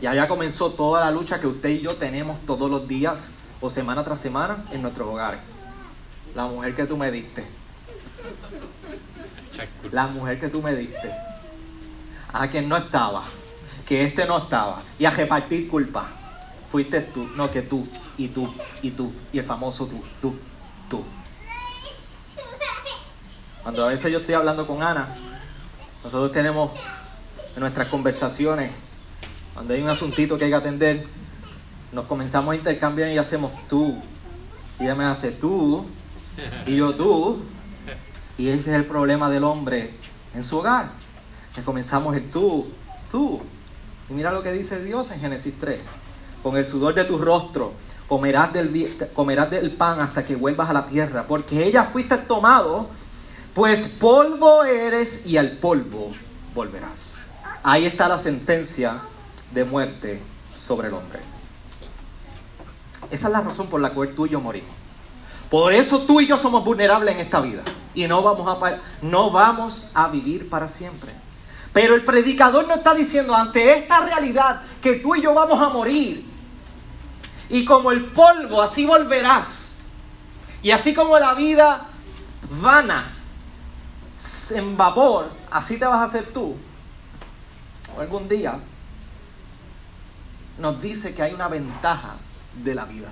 Y 0.00 0.06
allá 0.06 0.28
comenzó 0.28 0.70
toda 0.70 1.00
la 1.00 1.10
lucha 1.10 1.40
que 1.40 1.46
usted 1.46 1.70
y 1.70 1.80
yo 1.80 1.94
tenemos 1.94 2.38
todos 2.46 2.70
los 2.70 2.86
días 2.86 3.28
o 3.60 3.70
semana 3.70 4.04
tras 4.04 4.20
semana 4.20 4.64
en 4.70 4.82
nuestros 4.82 5.08
hogares. 5.08 5.40
La 6.34 6.46
mujer 6.46 6.74
que 6.74 6.86
tú 6.86 6.96
me 6.96 7.10
diste. 7.10 7.44
La 9.90 10.06
mujer 10.06 10.38
que 10.38 10.48
tú 10.48 10.62
me 10.62 10.74
diste. 10.76 11.12
A 12.32 12.48
quien 12.48 12.68
no 12.68 12.76
estaba. 12.76 13.24
Que 13.86 14.04
este 14.04 14.24
no 14.26 14.38
estaba. 14.38 14.82
Y 14.98 15.04
a 15.04 15.10
repartir 15.10 15.68
culpa. 15.68 16.06
Fuiste 16.70 17.00
tú, 17.00 17.24
no 17.34 17.50
que 17.50 17.62
tú, 17.62 17.88
y 18.18 18.28
tú, 18.28 18.52
y 18.82 18.90
tú, 18.90 19.10
y 19.32 19.38
el 19.38 19.44
famoso 19.44 19.86
tú, 19.86 20.02
tú, 20.20 20.38
tú. 20.90 21.02
Cuando 23.62 23.86
a 23.86 23.88
veces 23.88 24.12
yo 24.12 24.18
estoy 24.18 24.34
hablando 24.34 24.66
con 24.66 24.82
Ana, 24.82 25.16
nosotros 26.04 26.30
tenemos 26.32 26.72
en 27.54 27.60
nuestras 27.60 27.88
conversaciones, 27.88 28.72
cuando 29.58 29.74
hay 29.74 29.82
un 29.82 29.88
asuntito 29.88 30.38
que 30.38 30.44
hay 30.44 30.50
que 30.50 30.56
atender, 30.56 31.04
nos 31.90 32.04
comenzamos 32.06 32.52
a 32.52 32.54
intercambiar 32.54 33.08
y 33.08 33.18
hacemos 33.18 33.50
tú. 33.66 33.92
Y 34.78 34.84
ella 34.84 34.94
me 34.94 35.02
hace 35.02 35.32
tú, 35.32 35.84
y 36.64 36.76
yo 36.76 36.94
tú. 36.94 37.40
Y 38.38 38.50
ese 38.50 38.70
es 38.70 38.76
el 38.76 38.84
problema 38.84 39.28
del 39.28 39.42
hombre 39.42 39.94
en 40.32 40.44
su 40.44 40.58
hogar. 40.58 40.90
Que 41.52 41.62
comenzamos 41.62 42.14
el 42.14 42.30
tú, 42.30 42.70
tú. 43.10 43.40
Y 44.08 44.12
mira 44.12 44.30
lo 44.30 44.44
que 44.44 44.52
dice 44.52 44.80
Dios 44.80 45.10
en 45.10 45.18
Génesis 45.18 45.52
3. 45.58 45.82
Con 46.40 46.56
el 46.56 46.64
sudor 46.64 46.94
de 46.94 47.02
tu 47.02 47.18
rostro 47.18 47.72
comerás 48.06 48.52
del, 48.52 48.88
comerás 49.12 49.50
del 49.50 49.72
pan 49.72 49.98
hasta 49.98 50.24
que 50.24 50.36
vuelvas 50.36 50.70
a 50.70 50.72
la 50.72 50.86
tierra, 50.86 51.24
porque 51.26 51.66
ella 51.66 51.82
fuiste 51.82 52.16
tomado, 52.16 52.90
pues 53.54 53.88
polvo 53.88 54.62
eres 54.62 55.26
y 55.26 55.36
al 55.36 55.58
polvo 55.58 56.12
volverás. 56.54 57.16
Ahí 57.64 57.86
está 57.86 58.08
la 58.08 58.20
sentencia 58.20 59.00
de 59.52 59.64
muerte 59.64 60.22
sobre 60.54 60.88
el 60.88 60.94
hombre. 60.94 61.20
Esa 63.10 63.26
es 63.26 63.32
la 63.32 63.40
razón 63.40 63.68
por 63.68 63.80
la 63.80 63.90
cual 63.90 64.10
tú 64.14 64.26
y 64.26 64.30
yo 64.30 64.40
morimos. 64.40 64.74
Por 65.50 65.72
eso 65.72 66.00
tú 66.02 66.20
y 66.20 66.26
yo 66.26 66.36
somos 66.36 66.64
vulnerables 66.64 67.14
en 67.14 67.20
esta 67.20 67.40
vida 67.40 67.62
y 67.94 68.06
no 68.06 68.22
vamos 68.22 68.62
a, 68.62 68.78
no 69.00 69.30
vamos 69.30 69.90
a 69.94 70.08
vivir 70.08 70.48
para 70.50 70.68
siempre. 70.68 71.12
Pero 71.72 71.94
el 71.94 72.04
predicador 72.04 72.66
no 72.66 72.74
está 72.74 72.94
diciendo 72.94 73.34
ante 73.34 73.72
esta 73.72 74.00
realidad 74.00 74.62
que 74.82 74.94
tú 74.94 75.14
y 75.14 75.22
yo 75.22 75.32
vamos 75.32 75.60
a 75.60 75.70
morir. 75.70 76.26
Y 77.48 77.64
como 77.64 77.92
el 77.92 78.04
polvo, 78.06 78.60
así 78.60 78.84
volverás. 78.84 79.84
Y 80.62 80.70
así 80.70 80.92
como 80.92 81.18
la 81.18 81.34
vida 81.34 81.86
vana, 82.60 83.14
en 84.50 84.76
vapor, 84.76 85.30
así 85.50 85.78
te 85.78 85.86
vas 85.86 86.00
a 86.00 86.04
hacer 86.04 86.26
tú. 86.32 86.56
Algún 87.98 88.28
día 88.28 88.58
nos 90.58 90.80
dice 90.80 91.14
que 91.14 91.22
hay 91.22 91.32
una 91.32 91.48
ventaja 91.48 92.16
de 92.62 92.74
la 92.74 92.84
vida, 92.84 93.08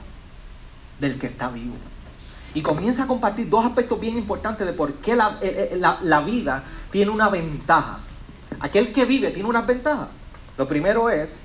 del 1.00 1.18
que 1.18 1.26
está 1.26 1.48
vivo. 1.48 1.74
Y 2.54 2.62
comienza 2.62 3.04
a 3.04 3.06
compartir 3.06 3.48
dos 3.48 3.64
aspectos 3.64 4.00
bien 4.00 4.16
importantes 4.16 4.66
de 4.66 4.72
por 4.72 4.94
qué 4.94 5.14
la, 5.14 5.38
eh, 5.42 5.70
eh, 5.72 5.76
la, 5.76 6.20
vida 6.20 6.64
tiene 6.90 7.10
una 7.10 7.28
ventaja. 7.28 8.00
Aquel 8.60 8.92
que 8.92 9.04
vive 9.04 9.30
tiene 9.30 9.48
una 9.48 9.60
ventaja. 9.60 10.08
Lo 10.56 10.66
primero 10.66 11.10
es, 11.10 11.36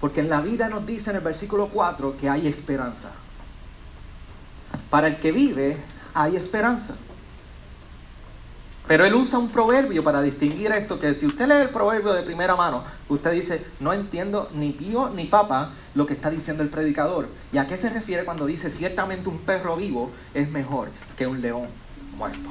porque 0.00 0.20
en 0.20 0.28
la 0.28 0.40
vida 0.40 0.68
nos 0.68 0.86
dice 0.86 1.10
en 1.10 1.16
el 1.16 1.22
versículo 1.22 1.68
4 1.68 2.16
que 2.18 2.28
hay 2.28 2.46
esperanza. 2.46 3.12
Para 4.90 5.06
el 5.06 5.16
que 5.16 5.32
vive 5.32 5.78
hay 6.12 6.36
esperanza. 6.36 6.94
Pero 8.86 9.04
él 9.04 9.14
usa 9.14 9.38
un 9.38 9.48
proverbio 9.48 10.02
para 10.02 10.20
distinguir 10.22 10.72
esto, 10.72 10.98
que 10.98 11.14
si 11.14 11.26
usted 11.26 11.46
lee 11.46 11.62
el 11.62 11.70
proverbio 11.70 12.12
de 12.12 12.22
primera 12.22 12.56
mano, 12.56 12.82
usted 13.08 13.32
dice, 13.32 13.64
no 13.78 13.92
entiendo 13.92 14.50
ni 14.54 14.72
tío 14.72 15.08
ni 15.08 15.24
papá 15.24 15.70
lo 15.94 16.04
que 16.04 16.14
está 16.14 16.30
diciendo 16.30 16.62
el 16.62 16.68
predicador. 16.68 17.28
¿Y 17.52 17.58
a 17.58 17.68
qué 17.68 17.76
se 17.76 17.90
refiere 17.90 18.24
cuando 18.24 18.44
dice, 18.44 18.70
ciertamente 18.70 19.28
un 19.28 19.38
perro 19.38 19.76
vivo 19.76 20.10
es 20.34 20.50
mejor 20.50 20.88
que 21.16 21.26
un 21.26 21.40
león 21.40 21.68
muerto? 22.16 22.48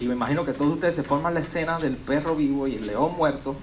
Y 0.00 0.06
me 0.06 0.14
imagino 0.14 0.44
que 0.44 0.54
todos 0.54 0.74
ustedes 0.74 0.96
se 0.96 1.02
forman 1.02 1.34
la 1.34 1.40
escena 1.40 1.78
del 1.78 1.96
perro 1.96 2.34
vivo 2.34 2.66
y 2.66 2.76
el 2.76 2.86
león 2.86 3.14
muerto, 3.16 3.54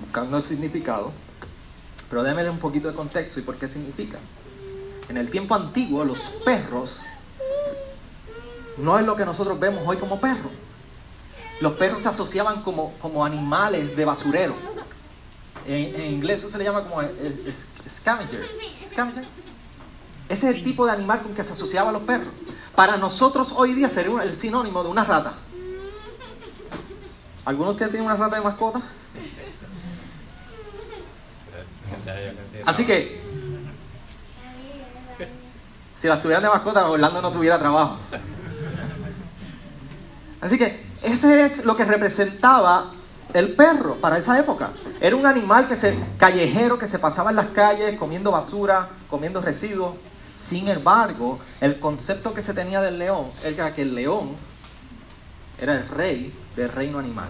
buscando 0.00 0.38
el 0.38 0.44
significado. 0.44 1.12
Pero 2.08 2.22
déjenme 2.22 2.48
un 2.48 2.58
poquito 2.58 2.88
de 2.88 2.94
contexto 2.94 3.40
y 3.40 3.42
por 3.42 3.56
qué 3.56 3.68
significa. 3.68 4.18
En 5.08 5.16
el 5.16 5.28
tiempo 5.28 5.56
antiguo 5.56 6.04
los 6.04 6.20
perros 6.44 6.98
no 8.80 8.98
es 8.98 9.06
lo 9.06 9.16
que 9.16 9.24
nosotros 9.24 9.58
vemos 9.58 9.82
hoy 9.86 9.96
como 9.96 10.20
perros. 10.20 10.52
Los 11.60 11.74
perros 11.74 12.02
se 12.02 12.08
asociaban 12.08 12.60
como, 12.62 12.92
como 12.94 13.24
animales 13.24 13.96
de 13.96 14.04
basurero. 14.04 14.54
En, 15.66 16.14
inglés 16.14 16.40
eso 16.40 16.50
se 16.50 16.58
le 16.58 16.64
llama 16.64 16.82
como 16.82 17.02
scavenger. 17.88 18.44
scavenger. 18.90 19.24
Ese 20.28 20.48
es 20.48 20.56
el 20.56 20.64
tipo 20.64 20.86
de 20.86 20.92
animal 20.92 21.22
con 21.22 21.34
que 21.34 21.44
se 21.44 21.52
asociaban 21.52 21.92
los 21.92 22.02
perros. 22.02 22.28
Para 22.74 22.96
nosotros 22.96 23.52
hoy 23.56 23.74
día 23.74 23.88
sería 23.90 24.22
el 24.22 24.34
sinónimo 24.34 24.82
de 24.82 24.88
una 24.88 25.04
rata. 25.04 25.34
¿Alguno 27.44 27.74
de 27.74 27.84
ustedes 27.84 28.00
una 28.00 28.16
rata 28.16 28.36
de 28.36 28.42
mascota? 28.42 28.80
Así 32.64 32.86
que, 32.86 33.20
si 36.00 36.08
las 36.08 36.22
tuvieran 36.22 36.42
de 36.42 36.48
mascota, 36.48 36.88
Orlando 36.88 37.20
no 37.20 37.32
tuviera 37.32 37.58
trabajo. 37.58 37.98
Así 40.40 40.58
que 40.58 40.84
ese 41.02 41.44
es 41.44 41.64
lo 41.64 41.76
que 41.76 41.84
representaba 41.84 42.92
el 43.34 43.54
perro 43.54 43.96
para 43.96 44.18
esa 44.18 44.38
época. 44.38 44.70
Era 45.00 45.16
un 45.16 45.26
animal 45.26 45.68
que 45.68 45.76
se, 45.76 45.94
callejero 46.18 46.78
que 46.78 46.88
se 46.88 46.98
pasaba 46.98 47.30
en 47.30 47.36
las 47.36 47.46
calles 47.48 47.98
comiendo 47.98 48.30
basura, 48.30 48.88
comiendo 49.08 49.40
residuos. 49.40 49.94
Sin 50.36 50.68
embargo, 50.68 51.38
el 51.60 51.78
concepto 51.78 52.34
que 52.34 52.42
se 52.42 52.54
tenía 52.54 52.80
del 52.80 52.98
león 52.98 53.26
era 53.44 53.74
que 53.74 53.82
el 53.82 53.94
león 53.94 54.30
era 55.60 55.74
el 55.74 55.88
rey 55.88 56.34
del 56.56 56.70
reino 56.70 56.98
animal. 56.98 57.28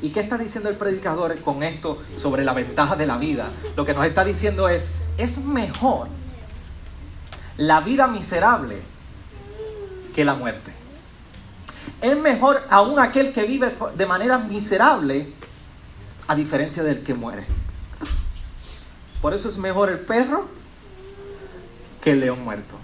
¿Y 0.00 0.10
qué 0.10 0.20
está 0.20 0.38
diciendo 0.38 0.70
el 0.70 0.76
predicador 0.76 1.38
con 1.40 1.62
esto 1.62 1.98
sobre 2.18 2.42
la 2.42 2.54
ventaja 2.54 2.96
de 2.96 3.06
la 3.06 3.18
vida? 3.18 3.50
Lo 3.76 3.84
que 3.84 3.92
nos 3.92 4.06
está 4.06 4.24
diciendo 4.24 4.68
es, 4.68 4.88
es 5.18 5.38
mejor 5.38 6.08
la 7.58 7.80
vida 7.80 8.06
miserable 8.06 8.80
que 10.14 10.24
la 10.24 10.34
muerte. 10.34 10.79
Es 12.00 12.18
mejor 12.18 12.62
aún 12.70 12.98
aquel 12.98 13.32
que 13.32 13.44
vive 13.44 13.72
de 13.96 14.06
manera 14.06 14.38
miserable 14.38 15.32
a 16.26 16.34
diferencia 16.34 16.82
del 16.82 17.02
que 17.02 17.14
muere. 17.14 17.46
Por 19.20 19.34
eso 19.34 19.50
es 19.50 19.58
mejor 19.58 19.90
el 19.90 19.98
perro 20.00 20.48
que 22.00 22.12
el 22.12 22.20
león 22.20 22.42
muerto. 22.42 22.76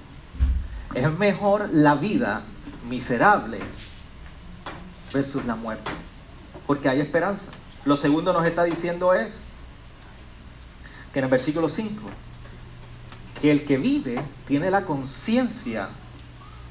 Es 0.94 1.10
mejor 1.10 1.70
la 1.72 1.94
vida 1.94 2.42
miserable 2.88 3.58
versus 5.12 5.44
la 5.46 5.56
muerte. 5.56 5.90
Porque 6.66 6.88
hay 6.88 7.00
esperanza. 7.00 7.50
Lo 7.84 7.96
segundo 7.96 8.32
nos 8.32 8.46
está 8.46 8.64
diciendo 8.64 9.14
es 9.14 9.32
que 11.12 11.20
en 11.20 11.24
el 11.24 11.30
versículo 11.30 11.68
5, 11.68 12.02
que 13.40 13.50
el 13.50 13.64
que 13.64 13.78
vive 13.78 14.20
tiene 14.46 14.70
la 14.70 14.82
conciencia 14.82 15.88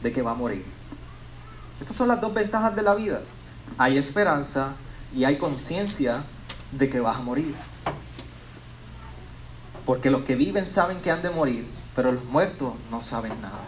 de 0.03 0.11
que 0.11 0.21
va 0.21 0.31
a 0.31 0.35
morir. 0.35 0.74
Estas 1.79 1.95
son 1.95 2.07
las 2.07 2.21
dos 2.21 2.33
ventajas 2.33 2.75
de 2.75 2.81
la 2.81 2.95
vida. 2.95 3.21
Hay 3.77 3.97
esperanza 3.97 4.73
y 5.15 5.23
hay 5.23 5.37
conciencia 5.37 6.23
de 6.71 6.89
que 6.89 6.99
vas 6.99 7.17
a 7.17 7.21
morir. 7.21 7.55
Porque 9.85 10.09
los 10.09 10.23
que 10.23 10.35
viven 10.35 10.67
saben 10.67 11.01
que 11.01 11.11
han 11.11 11.21
de 11.21 11.29
morir, 11.29 11.67
pero 11.95 12.11
los 12.11 12.23
muertos 12.25 12.73
no 12.89 13.01
saben 13.01 13.39
nada. 13.41 13.63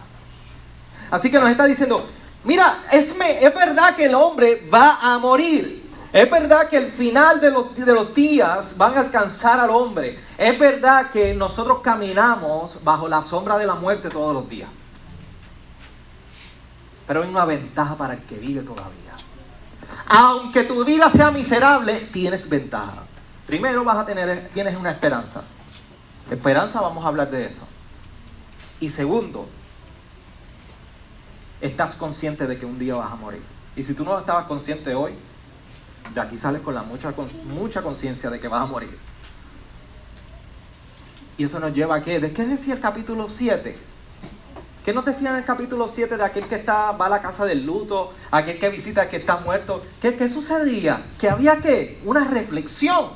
Así 1.12 1.30
que 1.30 1.40
nos 1.40 1.50
está 1.50 1.66
diciendo, 1.66 2.08
mira, 2.44 2.84
es, 2.92 3.16
es 3.20 3.56
verdad 3.56 3.96
que 3.96 4.06
el 4.06 4.16
hombre 4.16 4.68
va 4.74 5.00
a 5.02 5.18
morir. 5.20 5.86
Es 6.12 6.32
verdad 6.32 6.70
que 6.70 6.78
el 6.78 6.92
final 6.92 7.40
de 7.40 7.52
los, 7.52 7.76
de 7.76 7.94
los 7.94 8.16
días 8.16 8.78
van 8.78 8.98
a 8.98 9.02
alcanzar 9.02 9.60
al 9.60 9.70
hombre. 9.70 10.18
Es 10.38 10.58
verdad 10.58 11.12
que 11.12 11.34
nosotros 11.34 11.80
caminamos 11.82 12.84
bajo 12.84 13.08
la 13.08 13.24
sombra 13.24 13.58
de 13.58 13.68
la 13.68 13.76
muerte 13.76 14.10
todos 14.10 14.34
los 14.34 14.50
días. 14.50 14.70
Pero 17.08 17.24
hay 17.24 17.30
una 17.30 17.46
ventaja 17.46 17.96
para 17.96 18.16
el 18.16 18.20
que 18.24 18.36
vive 18.36 18.62
todavía. 18.62 19.14
Aunque 20.08 20.64
tu 20.64 20.84
vida 20.84 21.10
sea 21.10 21.32
miserable, 21.32 22.02
tienes 22.12 22.48
ventaja. 22.50 23.04
Primero 23.46 23.84
vas 23.84 23.98
a 23.98 24.06
tener, 24.06 24.50
tienes 24.54 24.76
una 24.76 24.92
esperanza. 24.92 25.44
Esperanza, 26.30 26.82
vamos 26.82 27.06
a 27.06 27.08
hablar 27.08 27.32
de 27.32 27.46
eso. 27.46 27.66
Y 28.80 28.90
segundo, 28.90 29.48
estás 31.62 31.96
consciente 31.96 32.46
de 32.46 32.58
que 32.58 32.66
un 32.66 32.78
día 32.78 32.96
vas 32.96 33.12
a 33.12 33.16
morir. 33.16 33.42
Y 33.76 33.84
si 33.84 33.94
tú 33.94 34.04
no 34.04 34.20
estabas 34.20 34.46
consciente 34.48 34.94
hoy, 34.94 35.14
de 36.14 36.22
aquí 36.22 36.38
sales 36.38 36.62
con 36.62 36.76
la 36.76 36.84
mucha, 36.84 37.14
mucha 37.54 37.82
conciencia 37.82 38.30
de 38.30 38.40
que 38.40 38.48
vas 38.48 38.62
a 38.62 38.66
morir. 38.66 38.98
Y 41.38 41.44
eso 41.44 41.60
nos 41.60 41.74
lleva 41.74 41.98
a 41.98 42.02
qué? 42.02 42.20
¿De 42.20 42.34
qué 42.34 42.46
decía 42.46 42.74
el 42.74 42.80
capítulo 42.80 43.30
7? 43.30 43.76
¿Qué 44.88 44.94
nos 44.94 45.04
decía 45.04 45.32
en 45.32 45.36
el 45.36 45.44
capítulo 45.44 45.90
7 45.90 46.16
de 46.16 46.24
aquel 46.24 46.48
que 46.48 46.56
está, 46.56 46.92
va 46.92 47.08
a 47.08 47.10
la 47.10 47.22
casa 47.22 47.44
del 47.44 47.66
luto, 47.66 48.14
aquel 48.32 48.58
que 48.58 48.70
visita 48.70 49.10
que 49.10 49.18
está 49.18 49.36
muerto? 49.36 49.84
¿Qué, 50.02 50.16
qué 50.16 50.30
sucedía? 50.30 51.08
Que 51.20 51.30
había 51.30 51.58
que 51.58 52.02
una 52.06 52.24
reflexión. 52.24 53.10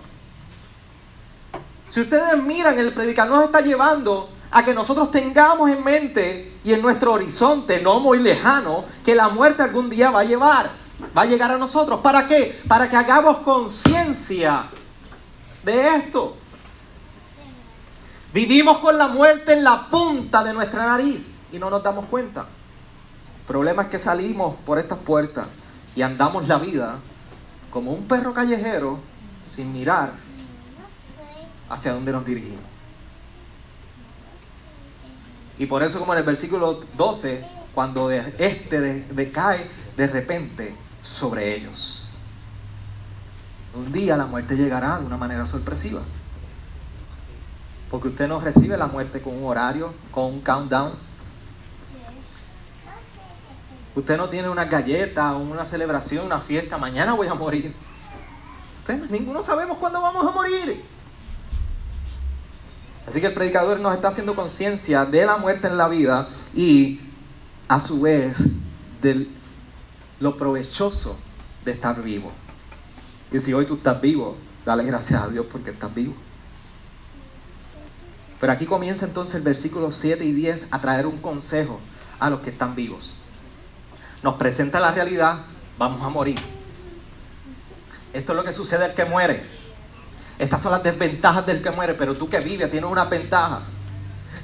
Si 1.90 2.02
ustedes 2.02 2.44
miran, 2.44 2.78
el 2.78 2.92
predicador 2.92 3.38
nos 3.38 3.46
está 3.46 3.62
llevando 3.62 4.30
a 4.52 4.66
que 4.66 4.74
nosotros 4.74 5.12
tengamos 5.12 5.70
en 5.70 5.82
mente 5.82 6.52
y 6.62 6.74
en 6.74 6.82
nuestro 6.82 7.14
horizonte 7.14 7.80
no 7.80 8.02
muy 8.02 8.20
lejano 8.20 8.84
que 9.06 9.16
la 9.16 9.30
muerte 9.30 9.64
algún 9.64 9.90
día 9.90 10.12
va 10.12 10.20
a 10.20 10.26
llevar, 10.26 10.72
va 11.18 11.22
a 11.22 11.26
llegar 11.26 11.52
a 11.52 11.58
nosotros. 11.58 12.02
¿Para 12.02 12.28
qué? 12.28 12.62
Para 12.68 12.90
que 12.90 12.98
hagamos 12.98 13.38
conciencia 13.38 14.66
de 15.64 15.88
esto. 15.96 16.36
Vivimos 18.34 18.80
con 18.80 18.98
la 18.98 19.08
muerte 19.08 19.54
en 19.54 19.64
la 19.64 19.90
punta 19.90 20.44
de 20.44 20.52
nuestra 20.52 20.86
nariz 20.86 21.32
y 21.52 21.60
no 21.60 21.70
nos 21.70 21.84
damos 21.84 22.06
cuenta. 22.06 22.42
El 22.42 23.48
problema 23.48 23.84
es 23.84 23.90
que 23.90 24.00
salimos 24.00 24.56
por 24.66 24.80
estas 24.80 25.00
puertas 25.00 25.48
y 25.96 26.02
andamos 26.02 26.48
la 26.48 26.58
vida 26.58 26.96
como 27.70 27.92
un 27.92 28.08
perro 28.08 28.34
callejero 28.34 29.00
sin 29.56 29.74
mirar 29.74 30.12
hacia 31.70 31.94
dónde 31.94 32.12
nos 32.12 32.26
dirigimos. 32.26 32.72
Y 35.58 35.66
por 35.66 35.84
eso 35.84 36.00
como 36.00 36.14
en 36.14 36.20
el 36.20 36.26
versículo 36.26 36.82
12, 36.98 37.46
cuando 37.74 38.10
este 38.10 39.06
decae 39.12 39.66
de 39.96 40.08
repente 40.08 40.76
sobre 41.04 41.56
ellos. 41.56 42.04
Un 43.74 43.92
día 43.92 44.18
la 44.18 44.26
muerte 44.26 44.56
llegará 44.56 45.00
de 45.00 45.06
una 45.06 45.18
manera 45.18 45.46
sorpresiva. 45.46 46.02
Porque 47.90 48.10
usted 48.10 48.28
no 48.28 48.40
recibe 48.40 48.78
la 48.78 48.88
muerte 48.88 49.22
con 49.22 49.38
un 49.38 49.46
horario, 49.46 49.94
con 50.12 50.26
un 50.26 50.42
countdown. 50.42 50.94
Usted 53.96 54.18
no 54.18 54.30
tiene 54.30 54.50
una 54.50 54.66
galleta, 54.66 55.34
una 55.36 55.66
celebración, 55.66 56.26
una 56.26 56.40
fiesta. 56.40 56.78
Mañana 56.78 57.14
voy 57.14 57.28
a 57.28 57.34
morir. 57.34 57.74
Usted, 58.80 59.10
ninguno 59.10 59.44
sabemos 59.44 59.78
cuándo 59.80 60.02
vamos 60.02 60.26
a 60.26 60.32
morir. 60.32 60.82
Así 63.08 63.20
que 63.20 63.28
el 63.28 63.34
predicador 63.34 63.80
nos 63.80 63.94
está 63.94 64.10
haciendo 64.10 64.36
conciencia 64.36 65.06
de 65.06 65.26
la 65.26 65.38
muerte 65.38 65.68
en 65.68 65.78
la 65.78 65.88
vida 65.88 66.30
y 66.54 67.02
a 67.68 67.82
su 67.82 68.02
vez 68.02 68.38
de 69.02 69.28
lo 70.20 70.38
provechoso 70.38 71.18
de 71.66 71.72
estar 71.72 72.02
vivo. 72.02 72.32
Y 73.32 73.42
si 73.42 73.54
hoy 73.54 73.66
tú 73.66 73.76
estás 73.76 74.00
vivo, 74.00 74.38
dale 74.66 74.84
gracias 74.84 75.22
a 75.22 75.28
Dios 75.28 75.46
porque 75.52 75.72
estás 75.72 75.94
vivo. 75.94 76.14
Pero 78.40 78.54
aquí 78.54 78.66
comienza 78.66 79.06
entonces 79.06 79.36
el 79.36 79.42
versículo 79.42 79.92
7 79.92 80.24
y 80.24 80.32
10 80.32 80.70
a 80.72 80.80
traer 80.80 81.06
un 81.06 81.18
consejo 81.18 81.80
a 82.20 82.30
los 82.30 82.40
que 82.42 82.50
están 82.50 82.76
vivos. 82.76 83.21
Nos 84.24 84.36
presenta 84.36 84.80
la 84.80 84.92
realidad, 84.92 85.38
vamos 85.78 86.04
a 86.04 86.10
morir. 86.10 86.40
Esto 88.14 88.34
es 88.34 88.36
lo 88.36 88.44
que 88.44 88.54
sucede 88.54 88.86
al 88.86 88.94
que 88.94 89.06
muere. 89.06 89.44
Estas 90.38 90.62
son 90.62 90.72
las 90.72 90.84
desventajas 90.84 91.46
del 91.46 91.62
que 91.62 91.72
muere, 91.72 91.94
pero 91.94 92.14
tú 92.14 92.30
que 92.30 92.40
vives 92.40 92.70
tienes 92.70 92.90
una 92.90 93.06
ventaja. 93.06 93.62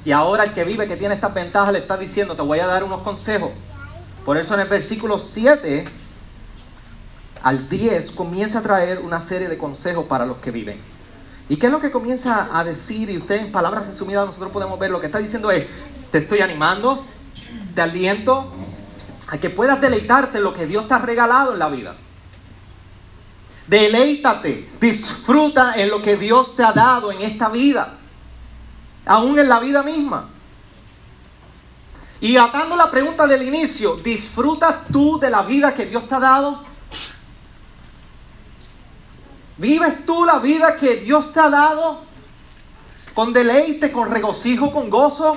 Y 0.04 0.12
ahora 0.12 0.44
el 0.44 0.54
que 0.54 0.64
vive, 0.64 0.88
que 0.88 0.96
tiene 0.96 1.14
estas 1.14 1.34
ventajas, 1.34 1.72
le 1.72 1.80
está 1.80 1.96
diciendo, 1.96 2.34
te 2.34 2.42
voy 2.42 2.60
a 2.60 2.66
dar 2.66 2.82
unos 2.82 3.02
consejos. 3.02 3.50
Por 4.24 4.36
eso 4.36 4.54
en 4.54 4.60
el 4.60 4.68
versículo 4.68 5.18
7 5.18 5.84
al 7.42 7.68
10 7.68 8.10
comienza 8.12 8.58
a 8.58 8.62
traer 8.62 8.98
una 8.98 9.20
serie 9.20 9.48
de 9.48 9.58
consejos 9.58 10.06
para 10.06 10.26
los 10.26 10.38
que 10.38 10.50
viven. 10.50 10.78
¿Y 11.48 11.56
qué 11.56 11.66
es 11.66 11.72
lo 11.72 11.80
que 11.80 11.90
comienza 11.90 12.58
a 12.58 12.64
decir? 12.64 13.10
Y 13.10 13.18
usted 13.18 13.36
en 13.36 13.52
palabras 13.52 13.86
resumidas 13.86 14.26
nosotros 14.26 14.50
podemos 14.50 14.78
ver, 14.78 14.90
lo 14.90 15.00
que 15.00 15.06
está 15.06 15.18
diciendo 15.18 15.50
es, 15.50 15.66
te 16.10 16.18
estoy 16.18 16.40
animando, 16.40 17.06
te 17.74 17.80
aliento 17.80 18.52
a 19.30 19.38
que 19.38 19.50
puedas 19.50 19.80
deleitarte 19.80 20.38
en 20.38 20.44
lo 20.44 20.54
que 20.54 20.66
Dios 20.66 20.88
te 20.88 20.94
ha 20.94 20.98
regalado 20.98 21.52
en 21.52 21.58
la 21.58 21.68
vida. 21.68 21.94
Deleítate, 23.66 24.70
disfruta 24.80 25.74
en 25.74 25.90
lo 25.90 26.00
que 26.00 26.16
Dios 26.16 26.56
te 26.56 26.64
ha 26.64 26.72
dado 26.72 27.12
en 27.12 27.20
esta 27.20 27.50
vida, 27.50 27.94
aún 29.04 29.38
en 29.38 29.48
la 29.48 29.60
vida 29.60 29.82
misma. 29.82 30.30
Y 32.20 32.36
atando 32.36 32.74
la 32.76 32.90
pregunta 32.90 33.26
del 33.26 33.42
inicio, 33.42 33.94
¿disfrutas 33.96 34.86
tú 34.90 35.18
de 35.18 35.30
la 35.30 35.42
vida 35.42 35.74
que 35.74 35.84
Dios 35.84 36.08
te 36.08 36.14
ha 36.14 36.20
dado? 36.20 36.64
¿Vives 39.58 40.06
tú 40.06 40.24
la 40.24 40.38
vida 40.38 40.76
que 40.76 40.96
Dios 40.96 41.32
te 41.32 41.40
ha 41.40 41.50
dado? 41.50 42.00
Con 43.14 43.32
deleite, 43.32 43.92
con 43.92 44.10
regocijo, 44.10 44.72
con 44.72 44.88
gozo. 44.88 45.36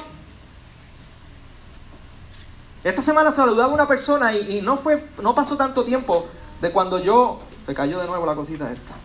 Esta 2.84 3.04
semana 3.04 3.32
saludaba 3.32 3.72
a 3.72 3.76
una 3.76 3.88
persona 3.88 4.34
y, 4.34 4.62
no, 4.62 4.78
fue, 4.78 5.06
no 5.22 5.36
pasó 5.36 5.56
tanto 5.56 5.84
tiempo 5.84 6.28
de 6.62 6.72
cuando 6.72 7.00
yo... 7.00 7.42
Se 7.66 7.76
cayó 7.76 8.00
de 8.00 8.08
nuevo 8.08 8.26
la 8.26 8.34
cosita 8.34 8.72
esta. 8.72 8.96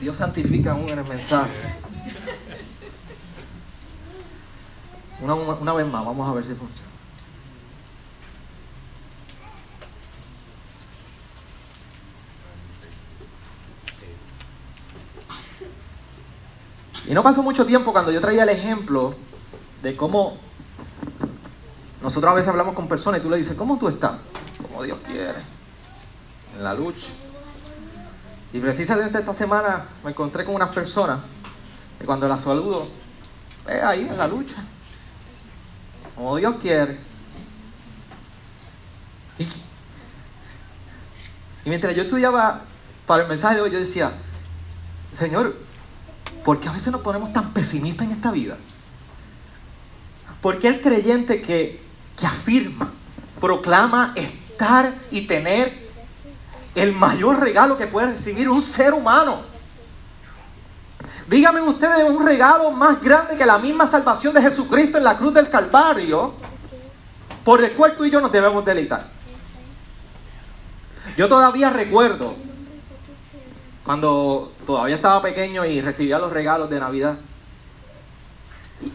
Dios 0.00 0.16
santifica 0.16 0.72
aún 0.72 0.88
en 0.88 0.98
el 0.98 1.04
mensaje. 1.04 1.52
Una, 5.20 5.34
una 5.34 5.72
vez 5.72 5.86
más, 5.86 6.04
vamos 6.04 6.28
a 6.28 6.34
ver 6.34 6.44
si 6.44 6.54
funciona. 6.54 6.86
Y 17.08 17.14
no 17.14 17.22
pasó 17.22 17.40
mucho 17.40 17.64
tiempo 17.64 17.92
cuando 17.92 18.10
yo 18.10 18.20
traía 18.20 18.42
el 18.42 18.48
ejemplo 18.48 19.14
de 19.80 19.96
cómo 19.96 20.38
nosotros 22.06 22.30
a 22.30 22.34
veces 22.34 22.48
hablamos 22.48 22.74
con 22.74 22.88
personas 22.88 23.20
y 23.20 23.22
tú 23.22 23.30
le 23.30 23.38
dices, 23.38 23.56
¿cómo 23.56 23.78
tú 23.78 23.88
estás? 23.88 24.18
Como 24.62 24.82
Dios 24.82 24.98
quiere, 25.04 25.40
en 26.56 26.64
la 26.64 26.72
lucha. 26.72 27.08
Y 28.52 28.60
precisamente 28.60 29.18
esta 29.18 29.34
semana 29.34 29.86
me 30.04 30.10
encontré 30.10 30.44
con 30.44 30.54
unas 30.54 30.74
personas 30.74 31.20
que 31.98 32.04
cuando 32.04 32.28
las 32.28 32.42
saludo, 32.42 32.86
es 33.68 33.82
ahí 33.82 34.06
en 34.08 34.16
la 34.16 34.28
lucha, 34.28 34.56
como 36.14 36.36
Dios 36.36 36.56
quiere. 36.60 36.98
Y, 39.38 39.42
y 39.42 41.68
mientras 41.68 41.94
yo 41.94 42.04
estudiaba 42.04 42.62
para 43.06 43.24
el 43.24 43.28
mensaje 43.28 43.56
de 43.56 43.60
hoy, 43.62 43.70
yo 43.70 43.80
decía, 43.80 44.12
Señor, 45.18 45.56
¿Por 46.46 46.60
qué 46.60 46.68
a 46.68 46.72
veces 46.72 46.92
nos 46.92 47.00
ponemos 47.00 47.32
tan 47.32 47.52
pesimistas 47.52 48.06
en 48.06 48.12
esta 48.12 48.30
vida? 48.30 48.56
¿Por 50.40 50.60
qué 50.60 50.68
el 50.68 50.80
creyente 50.80 51.42
que, 51.42 51.82
que 52.18 52.26
afirma, 52.26 52.90
proclama 53.40 54.12
estar 54.14 54.94
y 55.10 55.26
tener 55.26 55.86
el 56.74 56.92
mayor 56.92 57.40
regalo 57.40 57.76
que 57.76 57.86
puede 57.86 58.12
recibir 58.12 58.48
un 58.48 58.62
ser 58.62 58.94
humano? 58.94 59.42
Díganme 61.28 61.60
ustedes 61.60 62.08
un 62.08 62.24
regalo 62.24 62.70
más 62.70 63.02
grande 63.02 63.36
que 63.36 63.44
la 63.44 63.58
misma 63.58 63.86
salvación 63.86 64.32
de 64.32 64.42
Jesucristo 64.42 64.98
en 64.98 65.04
la 65.04 65.16
cruz 65.16 65.34
del 65.34 65.50
Calvario, 65.50 66.34
por 67.44 67.62
el 67.64 67.72
cual 67.72 67.96
tú 67.96 68.04
y 68.04 68.10
yo 68.10 68.20
nos 68.20 68.30
debemos 68.30 68.64
deleitar. 68.64 69.06
Yo 71.16 71.28
todavía 71.28 71.70
recuerdo 71.70 72.34
cuando 73.84 74.52
todavía 74.66 74.96
estaba 74.96 75.22
pequeño 75.22 75.64
y 75.64 75.80
recibía 75.80 76.18
los 76.18 76.32
regalos 76.32 76.68
de 76.68 76.78
Navidad. 76.80 77.16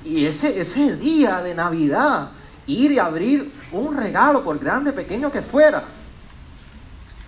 Y, 0.05 0.25
ese, 0.25 0.61
ese 0.61 0.95
día 0.95 1.41
de 1.41 1.55
Navidad, 1.55 2.29
ir 2.67 2.91
y 2.91 2.99
abrir 2.99 3.51
un 3.71 3.97
regalo, 3.97 4.43
por 4.43 4.59
grande, 4.59 4.91
pequeño 4.91 5.31
que 5.31 5.41
fuera, 5.41 5.83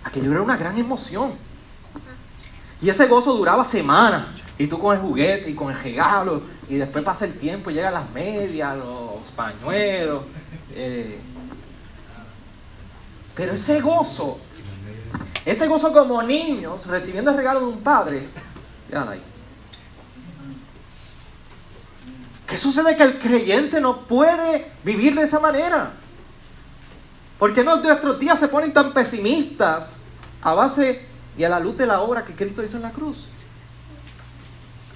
aquello 0.04 0.32
era 0.32 0.42
una 0.42 0.56
gran 0.56 0.78
emoción. 0.78 1.32
Y 2.80 2.88
ese 2.88 3.06
gozo 3.06 3.34
duraba 3.34 3.64
semanas. 3.64 4.26
Y 4.56 4.68
tú 4.68 4.78
con 4.78 4.94
el 4.94 5.02
juguete 5.02 5.50
y 5.50 5.54
con 5.54 5.72
el 5.72 5.80
regalo, 5.80 6.42
y 6.68 6.76
después 6.76 7.04
pasa 7.04 7.24
el 7.24 7.34
tiempo, 7.34 7.70
y 7.70 7.74
llegan 7.74 7.94
las 7.94 8.10
medias, 8.10 8.76
los 8.76 9.30
pañuelos. 9.34 10.22
Eh. 10.70 11.18
Pero 13.34 13.52
ese 13.54 13.80
gozo 13.80 14.38
ese 15.44 15.66
gozo 15.66 15.92
como 15.92 16.22
niños 16.22 16.86
recibiendo 16.86 17.30
el 17.30 17.36
regalo 17.36 17.60
de 17.60 17.66
un 17.66 17.80
padre, 17.80 18.28
ahí. 18.92 19.20
¿Qué 22.54 22.58
sucede? 22.58 22.94
Que 22.94 23.02
el 23.02 23.18
creyente 23.18 23.80
no 23.80 24.02
puede 24.02 24.70
vivir 24.84 25.16
de 25.16 25.22
esa 25.22 25.40
manera. 25.40 25.90
¿Por 27.36 27.52
qué 27.52 27.64
no 27.64 27.78
nuestros 27.78 28.20
días 28.20 28.38
se 28.38 28.46
ponen 28.46 28.72
tan 28.72 28.92
pesimistas 28.94 29.98
a 30.40 30.54
base 30.54 31.04
y 31.36 31.42
a 31.42 31.48
la 31.48 31.58
luz 31.58 31.76
de 31.76 31.84
la 31.84 32.00
obra 32.00 32.24
que 32.24 32.32
Cristo 32.32 32.62
hizo 32.62 32.76
en 32.76 32.84
la 32.84 32.92
cruz? 32.92 33.26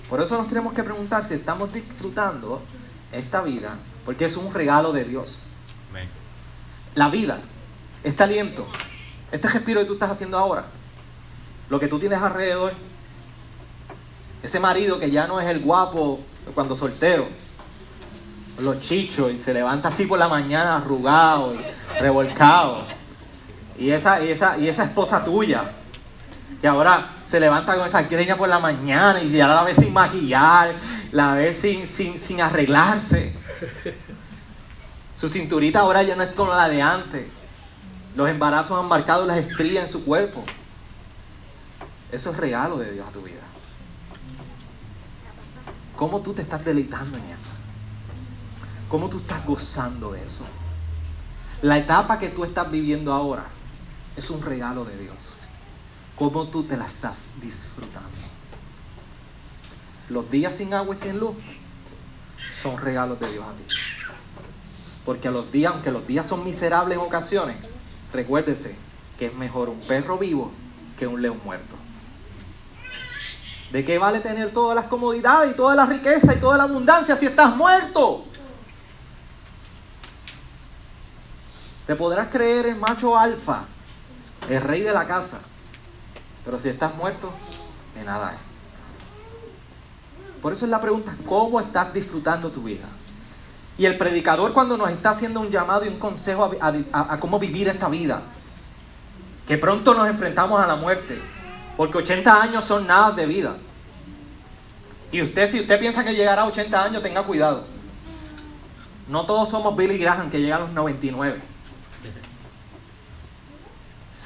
Por 0.08 0.20
eso 0.20 0.38
nos 0.38 0.48
tenemos 0.48 0.72
que 0.72 0.84
preguntar 0.84 1.26
si 1.26 1.34
estamos 1.34 1.72
disfrutando 1.72 2.62
esta 3.10 3.42
vida, 3.42 3.74
porque 4.04 4.26
es 4.26 4.36
un 4.36 4.54
regalo 4.54 4.92
de 4.92 5.02
Dios. 5.02 5.40
La 6.94 7.08
vida 7.08 7.40
este 8.04 8.22
aliento, 8.22 8.68
este 9.32 9.48
respiro 9.48 9.80
que 9.80 9.86
tú 9.88 9.94
estás 9.94 10.12
haciendo 10.12 10.38
ahora, 10.38 10.66
lo 11.68 11.80
que 11.80 11.88
tú 11.88 11.98
tienes 11.98 12.22
alrededor, 12.22 12.74
ese 14.44 14.60
marido 14.60 15.00
que 15.00 15.10
ya 15.10 15.26
no 15.26 15.40
es 15.40 15.48
el 15.48 15.58
guapo 15.58 16.20
cuando 16.54 16.76
soltero, 16.76 17.26
los 18.60 18.80
chichos 18.80 19.32
y 19.32 19.38
se 19.38 19.54
levanta 19.54 19.88
así 19.88 20.06
por 20.06 20.18
la 20.18 20.28
mañana 20.28 20.76
arrugado 20.76 21.54
y 21.54 22.00
revolcado. 22.00 22.84
Y 23.78 23.90
esa, 23.90 24.22
y 24.24 24.30
esa, 24.30 24.58
y 24.58 24.68
esa 24.68 24.84
esposa 24.84 25.24
tuya, 25.24 25.72
que 26.60 26.66
ahora 26.66 27.12
se 27.28 27.38
levanta 27.38 27.76
con 27.76 27.86
esa 27.86 28.02
greña 28.02 28.36
por 28.36 28.48
la 28.48 28.58
mañana 28.58 29.22
y 29.22 29.30
ya 29.30 29.46
la 29.46 29.62
ves 29.62 29.76
sin 29.76 29.92
maquillar, 29.92 30.74
la 31.12 31.34
ves 31.34 31.58
sin, 31.58 31.86
sin, 31.86 32.20
sin 32.20 32.40
arreglarse. 32.40 33.34
Su 35.14 35.28
cinturita 35.28 35.80
ahora 35.80 36.02
ya 36.02 36.16
no 36.16 36.22
es 36.22 36.32
como 36.32 36.54
la 36.54 36.68
de 36.68 36.82
antes. 36.82 37.28
Los 38.16 38.28
embarazos 38.28 38.78
han 38.78 38.88
marcado 38.88 39.26
las 39.26 39.38
estrías 39.38 39.84
en 39.84 39.90
su 39.90 40.04
cuerpo. 40.04 40.44
Eso 42.10 42.30
es 42.30 42.36
regalo 42.36 42.78
de 42.78 42.92
Dios 42.92 43.06
a 43.06 43.12
tu 43.12 43.22
vida. 43.22 43.36
¿Cómo 45.96 46.20
tú 46.20 46.32
te 46.32 46.42
estás 46.42 46.64
deleitando 46.64 47.16
en? 47.16 47.37
¿Cómo 48.88 49.08
tú 49.08 49.18
estás 49.18 49.44
gozando 49.44 50.12
de 50.12 50.20
eso? 50.20 50.44
La 51.60 51.76
etapa 51.76 52.18
que 52.18 52.28
tú 52.28 52.44
estás 52.44 52.70
viviendo 52.70 53.12
ahora 53.12 53.44
es 54.16 54.30
un 54.30 54.40
regalo 54.40 54.84
de 54.84 54.96
Dios. 54.96 55.16
¿Cómo 56.16 56.48
tú 56.48 56.62
te 56.62 56.76
la 56.76 56.86
estás 56.86 57.24
disfrutando? 57.42 58.08
Los 60.08 60.30
días 60.30 60.54
sin 60.54 60.72
agua 60.72 60.94
y 60.94 60.98
sin 60.98 61.18
luz 61.18 61.36
son 62.62 62.78
regalos 62.78 63.20
de 63.20 63.30
Dios 63.30 63.44
a 63.44 63.52
ti. 63.52 63.74
Porque 65.04 65.28
a 65.28 65.30
los 65.30 65.52
días, 65.52 65.72
aunque 65.72 65.90
los 65.90 66.06
días 66.06 66.26
son 66.26 66.44
miserables 66.44 66.96
en 66.96 67.04
ocasiones, 67.04 67.56
recuérdese 68.12 68.74
que 69.18 69.26
es 69.26 69.34
mejor 69.34 69.68
un 69.68 69.80
perro 69.80 70.16
vivo 70.16 70.50
que 70.98 71.06
un 71.06 71.20
león 71.20 71.40
muerto. 71.44 71.76
¿De 73.70 73.84
qué 73.84 73.98
vale 73.98 74.20
tener 74.20 74.50
todas 74.52 74.74
las 74.74 74.86
comodidades 74.86 75.52
y 75.52 75.56
toda 75.56 75.74
la 75.74 75.84
riqueza 75.84 76.34
y 76.34 76.38
toda 76.38 76.56
la 76.56 76.64
abundancia 76.64 77.16
si 77.16 77.26
estás 77.26 77.54
muerto? 77.54 78.24
Te 81.88 81.96
podrás 81.96 82.28
creer 82.28 82.66
el 82.66 82.76
macho 82.76 83.18
alfa, 83.18 83.62
el 84.46 84.60
rey 84.60 84.82
de 84.82 84.92
la 84.92 85.06
casa, 85.06 85.38
pero 86.44 86.60
si 86.60 86.68
estás 86.68 86.94
muerto, 86.94 87.32
de 87.94 88.04
nada 88.04 88.34
es. 88.34 88.38
Por 90.42 90.52
eso 90.52 90.66
es 90.66 90.70
la 90.70 90.82
pregunta, 90.82 91.16
¿cómo 91.26 91.58
estás 91.58 91.94
disfrutando 91.94 92.50
tu 92.50 92.62
vida? 92.62 92.84
Y 93.78 93.86
el 93.86 93.96
predicador 93.96 94.52
cuando 94.52 94.76
nos 94.76 94.90
está 94.90 95.10
haciendo 95.10 95.40
un 95.40 95.48
llamado 95.48 95.86
y 95.86 95.88
un 95.88 95.98
consejo 95.98 96.52
a, 96.60 96.74
a, 96.92 97.20
cómo 97.20 97.38
vivir 97.38 97.68
esta 97.68 97.88
vida, 97.88 98.20
que 99.46 99.56
pronto 99.56 99.94
nos 99.94 100.10
enfrentamos 100.10 100.60
a 100.60 100.66
la 100.66 100.76
muerte, 100.76 101.18
porque 101.74 101.96
80 101.96 102.42
años 102.42 102.66
son 102.66 102.86
nada 102.86 103.12
de 103.12 103.24
vida. 103.24 103.56
Y 105.10 105.22
usted, 105.22 105.50
si 105.50 105.60
usted 105.60 105.80
piensa 105.80 106.04
que 106.04 106.14
llegará 106.14 106.42
a 106.42 106.48
80 106.48 106.84
años, 106.84 107.02
tenga 107.02 107.22
cuidado. 107.22 107.64
No 109.08 109.24
todos 109.24 109.48
somos 109.48 109.74
Billy 109.74 109.96
Graham 109.96 110.30
que 110.30 110.38
llega 110.38 110.56
a 110.56 110.60
los 110.60 110.70
99. 110.72 111.47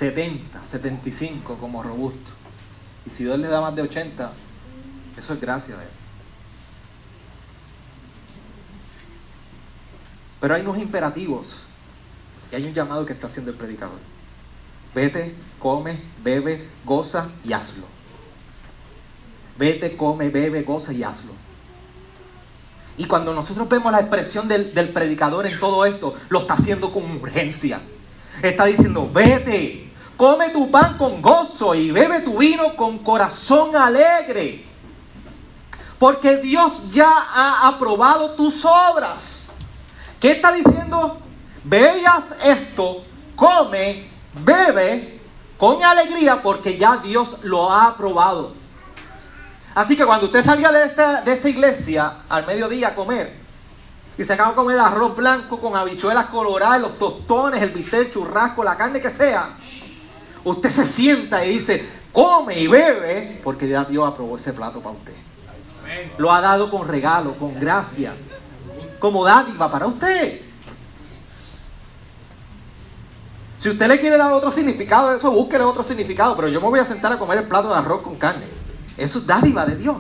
70, 0.02 0.66
75 0.68 1.58
como 1.58 1.80
robusto. 1.80 2.30
Y 3.06 3.10
si 3.10 3.22
Dios 3.22 3.38
le 3.38 3.46
da 3.46 3.60
más 3.60 3.76
de 3.76 3.82
80, 3.82 4.32
eso 5.16 5.34
es 5.34 5.40
gracia 5.40 5.76
de. 5.76 5.84
Pero 10.40 10.54
hay 10.56 10.62
unos 10.62 10.78
imperativos 10.78 11.62
y 12.50 12.56
hay 12.56 12.64
un 12.64 12.74
llamado 12.74 13.06
que 13.06 13.12
está 13.12 13.28
haciendo 13.28 13.52
el 13.52 13.56
predicador. 13.56 14.00
Vete, 14.92 15.36
come, 15.60 16.00
bebe, 16.24 16.66
goza 16.84 17.28
y 17.44 17.52
hazlo. 17.52 17.84
Vete, 19.56 19.96
come, 19.96 20.30
bebe, 20.30 20.62
goza 20.62 20.92
y 20.92 21.04
hazlo. 21.04 21.32
Y 22.98 23.04
cuando 23.04 23.32
nosotros 23.32 23.68
vemos 23.68 23.92
la 23.92 24.00
expresión 24.00 24.48
del 24.48 24.88
predicador 24.92 25.46
en 25.46 25.60
todo 25.60 25.84
esto, 25.84 26.16
lo 26.28 26.40
está 26.40 26.54
haciendo 26.54 26.92
con 26.92 27.08
urgencia. 27.08 27.80
Está 28.42 28.64
diciendo, 28.64 29.08
vete, 29.12 29.91
come 30.16 30.50
tu 30.50 30.70
pan 30.70 30.96
con 30.96 31.20
gozo 31.20 31.74
y 31.74 31.90
bebe 31.90 32.20
tu 32.20 32.38
vino 32.38 32.74
con 32.76 32.98
corazón 32.98 33.74
alegre. 33.76 34.64
Porque 35.98 36.38
Dios 36.38 36.90
ya 36.92 37.10
ha 37.10 37.68
aprobado 37.68 38.30
tus 38.32 38.64
obras. 38.64 39.50
¿Qué 40.20 40.32
está 40.32 40.52
diciendo? 40.52 41.18
Veas 41.64 42.34
esto, 42.42 43.02
come, 43.36 44.08
bebe 44.44 45.20
con 45.58 45.82
alegría 45.84 46.42
porque 46.42 46.76
ya 46.76 46.96
Dios 46.96 47.28
lo 47.42 47.70
ha 47.70 47.86
aprobado. 47.86 48.52
Así 49.74 49.96
que 49.96 50.04
cuando 50.04 50.26
usted 50.26 50.42
salga 50.42 50.70
de 50.72 50.86
esta, 50.86 51.22
de 51.22 51.32
esta 51.32 51.48
iglesia 51.48 52.12
al 52.28 52.46
mediodía 52.46 52.88
a 52.88 52.94
comer 52.94 53.32
y 54.18 54.24
se 54.24 54.32
acaba 54.32 54.50
de 54.50 54.56
comer 54.56 54.78
arroz 54.78 55.16
blanco 55.16 55.58
con 55.58 55.76
habichuelas 55.76 56.26
coloradas, 56.26 56.80
los 56.80 56.98
tostones, 56.98 57.62
el 57.62 57.70
bistec, 57.70 58.00
el 58.00 58.12
churrasco, 58.12 58.62
la 58.62 58.76
carne 58.76 59.00
que 59.00 59.10
sea, 59.10 59.50
usted 60.44 60.70
se 60.70 60.84
sienta 60.84 61.44
y 61.44 61.54
dice, 61.54 61.86
come 62.12 62.58
y 62.60 62.66
bebe 62.66 63.40
porque 63.42 63.68
ya 63.68 63.84
Dios 63.84 64.06
aprobó 64.08 64.36
ese 64.36 64.52
plato 64.52 64.80
para 64.80 64.96
usted. 64.96 65.14
Lo 66.18 66.32
ha 66.32 66.40
dado 66.40 66.70
con 66.70 66.88
regalo, 66.88 67.34
con 67.34 67.58
gracia, 67.58 68.14
como 68.98 69.24
dádiva 69.24 69.70
para 69.70 69.86
usted. 69.86 70.40
Si 73.60 73.68
usted 73.68 73.86
le 73.86 74.00
quiere 74.00 74.16
dar 74.16 74.32
otro 74.32 74.50
significado 74.50 75.10
a 75.10 75.16
eso, 75.16 75.30
búsquele 75.30 75.62
otro 75.62 75.84
significado, 75.84 76.34
pero 76.34 76.48
yo 76.48 76.60
me 76.60 76.68
voy 76.68 76.80
a 76.80 76.84
sentar 76.84 77.12
a 77.12 77.18
comer 77.18 77.38
el 77.38 77.44
plato 77.44 77.68
de 77.68 77.74
arroz 77.74 78.02
con 78.02 78.16
carne. 78.16 78.46
Eso 78.96 79.18
es 79.18 79.26
dádiva 79.26 79.64
de 79.64 79.76
Dios. 79.76 79.98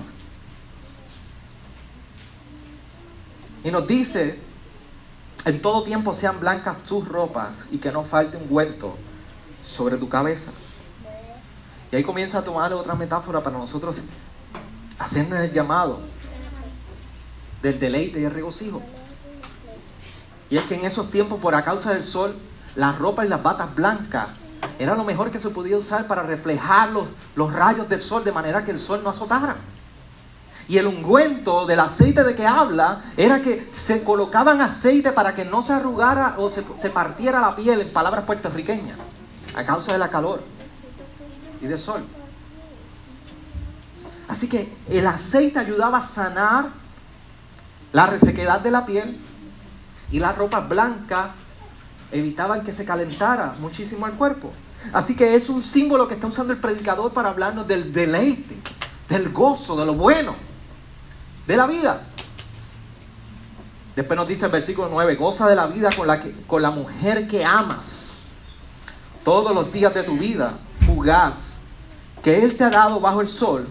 Y 3.62 3.70
nos 3.70 3.86
dice, 3.86 4.40
en 5.44 5.62
todo 5.62 5.84
tiempo 5.84 6.12
sean 6.14 6.40
blancas 6.40 6.78
tus 6.88 7.06
ropas 7.06 7.50
y 7.70 7.78
que 7.78 7.92
no 7.92 8.02
falte 8.02 8.36
un 8.36 8.46
huerto 8.48 8.96
sobre 9.72 9.96
tu 9.96 10.08
cabeza. 10.08 10.52
Y 11.90 11.96
ahí 11.96 12.02
comienza 12.02 12.38
a 12.38 12.42
tomar 12.42 12.72
otra 12.72 12.94
metáfora 12.94 13.40
para 13.40 13.58
nosotros 13.58 13.96
hacernos 14.98 15.40
el 15.40 15.52
llamado 15.52 16.00
del 17.60 17.78
deleite 17.78 18.20
y 18.20 18.24
el 18.24 18.32
regocijo. 18.32 18.82
Y 20.50 20.56
es 20.56 20.64
que 20.64 20.74
en 20.74 20.84
esos 20.84 21.10
tiempos, 21.10 21.40
por 21.40 21.54
a 21.54 21.64
causa 21.64 21.92
del 21.92 22.04
sol, 22.04 22.36
las 22.76 22.98
ropas 22.98 23.26
y 23.26 23.28
las 23.28 23.42
batas 23.42 23.74
blancas 23.74 24.28
era 24.78 24.94
lo 24.94 25.04
mejor 25.04 25.30
que 25.30 25.38
se 25.38 25.50
podía 25.50 25.76
usar 25.76 26.06
para 26.06 26.22
reflejar 26.22 26.90
los, 26.90 27.06
los, 27.34 27.52
rayos 27.52 27.88
del 27.88 28.02
sol 28.02 28.24
de 28.24 28.32
manera 28.32 28.64
que 28.64 28.70
el 28.70 28.78
sol 28.78 29.00
no 29.02 29.10
azotara. 29.10 29.56
Y 30.68 30.78
el 30.78 30.86
ungüento 30.86 31.66
del 31.66 31.80
aceite 31.80 32.22
de 32.22 32.34
que 32.34 32.46
habla 32.46 33.04
era 33.16 33.40
que 33.40 33.68
se 33.72 34.04
colocaban 34.04 34.60
aceite 34.60 35.12
para 35.12 35.34
que 35.34 35.44
no 35.44 35.62
se 35.62 35.72
arrugara 35.72 36.36
o 36.38 36.50
se, 36.50 36.64
se 36.80 36.90
partiera 36.90 37.40
la 37.40 37.56
piel, 37.56 37.80
en 37.80 37.92
palabras 37.92 38.24
puertorriqueñas, 38.24 38.96
a 39.54 39.64
causa 39.64 39.92
de 39.92 39.98
la 39.98 40.10
calor 40.10 40.42
y 41.60 41.66
del 41.66 41.78
sol. 41.78 42.04
Así 44.28 44.48
que 44.48 44.72
el 44.88 45.06
aceite 45.06 45.58
ayudaba 45.58 45.98
a 45.98 46.06
sanar 46.06 46.70
la 47.92 48.06
resequedad 48.06 48.60
de 48.60 48.70
la 48.70 48.86
piel 48.86 49.18
y 50.10 50.18
las 50.18 50.36
ropas 50.36 50.68
blancas 50.68 51.30
evitaban 52.10 52.64
que 52.64 52.72
se 52.72 52.84
calentara 52.84 53.54
muchísimo 53.58 54.06
el 54.06 54.12
cuerpo. 54.12 54.50
Así 54.92 55.14
que 55.14 55.34
es 55.34 55.48
un 55.48 55.62
símbolo 55.62 56.08
que 56.08 56.14
está 56.14 56.26
usando 56.26 56.52
el 56.52 56.58
predicador 56.58 57.12
para 57.12 57.28
hablarnos 57.28 57.68
del 57.68 57.92
deleite, 57.92 58.56
del 59.08 59.30
gozo, 59.30 59.76
de 59.76 59.86
lo 59.86 59.94
bueno, 59.94 60.34
de 61.46 61.56
la 61.56 61.66
vida. 61.66 62.02
Después 63.94 64.16
nos 64.16 64.26
dice 64.26 64.46
el 64.46 64.52
versículo 64.52 64.88
9, 64.90 65.14
goza 65.16 65.46
de 65.46 65.54
la 65.54 65.66
vida 65.66 65.90
con 65.94 66.06
la, 66.06 66.22
con 66.46 66.62
la 66.62 66.70
mujer 66.70 67.28
que 67.28 67.44
amas 67.44 68.01
todos 69.24 69.54
los 69.54 69.72
días 69.72 69.94
de 69.94 70.02
tu 70.02 70.16
vida, 70.16 70.54
fugaz, 70.86 71.58
que 72.22 72.42
Él 72.42 72.56
te 72.56 72.64
ha 72.64 72.70
dado 72.70 73.00
bajo 73.00 73.20
el 73.20 73.28
sol 73.28 73.66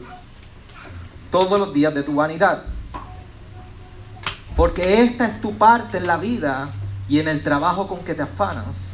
todos 1.30 1.60
los 1.60 1.74
días 1.74 1.94
de 1.94 2.04
tu 2.04 2.16
vanidad. 2.16 2.64
Porque 4.56 5.02
esta 5.02 5.28
es 5.28 5.42
tu 5.42 5.58
parte 5.58 5.98
en 5.98 6.08
la 6.08 6.18
vida 6.18 6.70
y 7.08 7.20
en 7.20 7.28
el 7.28 7.42
trabajo 7.42 7.88
con 7.88 8.00
que 8.00 8.14
te 8.14 8.22
afanas 8.22 8.92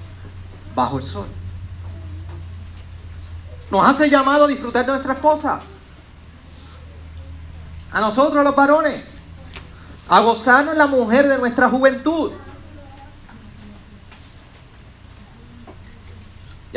bajo 0.75 0.97
el 0.97 1.03
sol. 1.03 1.27
Nos 3.71 3.85
hace 3.85 4.09
llamado 4.09 4.45
a 4.45 4.47
disfrutar 4.47 4.85
de 4.85 4.91
nuestra 4.91 5.13
esposa. 5.13 5.59
A 7.91 7.99
nosotros 7.99 8.43
los 8.43 8.55
varones. 8.55 9.03
A 10.07 10.21
gozarnos 10.21 10.75
la 10.77 10.87
mujer 10.87 11.27
de 11.27 11.37
nuestra 11.37 11.69
juventud. 11.69 12.31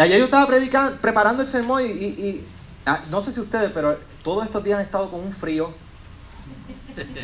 Y 0.01 0.03
ayer 0.03 0.19
yo 0.19 0.25
estaba 0.25 0.47
predicando, 0.47 0.97
preparando 0.97 1.43
el 1.43 1.49
sermón 1.49 1.85
y, 1.85 2.43
ah, 2.87 3.01
no 3.11 3.21
sé 3.21 3.33
si 3.33 3.41
ustedes, 3.41 3.71
pero 3.71 3.99
todos 4.25 4.47
estos 4.47 4.65
días 4.65 4.79
han 4.79 4.87
estado 4.87 5.11
con 5.11 5.21
un 5.21 5.35
frío 5.35 5.75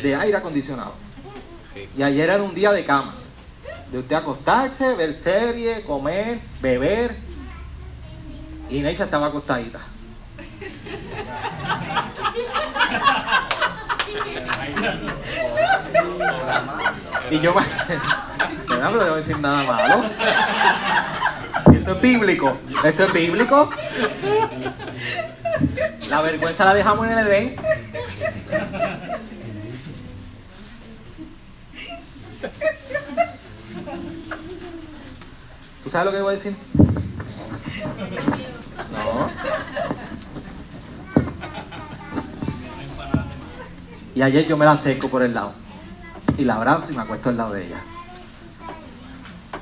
de 0.03 0.15
aire 0.15 0.37
acondicionado. 0.37 0.93
Y 1.97 2.03
ayer 2.03 2.29
era 2.29 2.43
un 2.43 2.53
día 2.53 2.71
de 2.71 2.85
cama. 2.85 3.15
de 3.91 3.97
usted 3.97 4.15
acostarse, 4.15 4.93
ver 4.93 5.15
serie, 5.15 5.81
comer, 5.85 6.39
beber. 6.61 7.17
Y 8.69 8.81
Necha 8.81 9.05
estaba 9.05 9.25
acostadita. 9.25 9.79
Y 17.31 17.39
yo, 17.39 17.55
no 18.69 18.91
voy 18.91 19.01
a 19.01 19.15
decir 19.15 19.39
nada 19.39 19.63
malo. 19.63 20.03
Esto 21.87 21.99
es 21.99 22.01
bíblico. 22.01 22.57
Esto 22.83 23.03
es 23.05 23.13
bíblico. 23.13 23.69
La 26.09 26.21
vergüenza 26.21 26.65
la 26.65 26.73
dejamos 26.73 27.07
en 27.07 27.17
el 27.17 27.27
Edén. 27.27 27.55
¿Tú 35.81 35.89
sabes 35.89 36.05
lo 36.07 36.11
que 36.11 36.21
voy 36.21 36.33
a 36.33 36.37
decir? 36.37 36.55
No. 38.91 39.29
Y 44.13 44.21
ayer 44.21 44.45
yo 44.45 44.57
me 44.57 44.65
la 44.65 44.73
acerco 44.73 45.07
por 45.07 45.23
el 45.23 45.33
lado. 45.33 45.53
Y 46.37 46.43
la 46.43 46.55
abrazo 46.55 46.91
y 46.91 46.97
me 46.97 47.03
acuesto 47.03 47.29
al 47.29 47.37
lado 47.37 47.53
de 47.53 47.65
ella. 47.65 47.81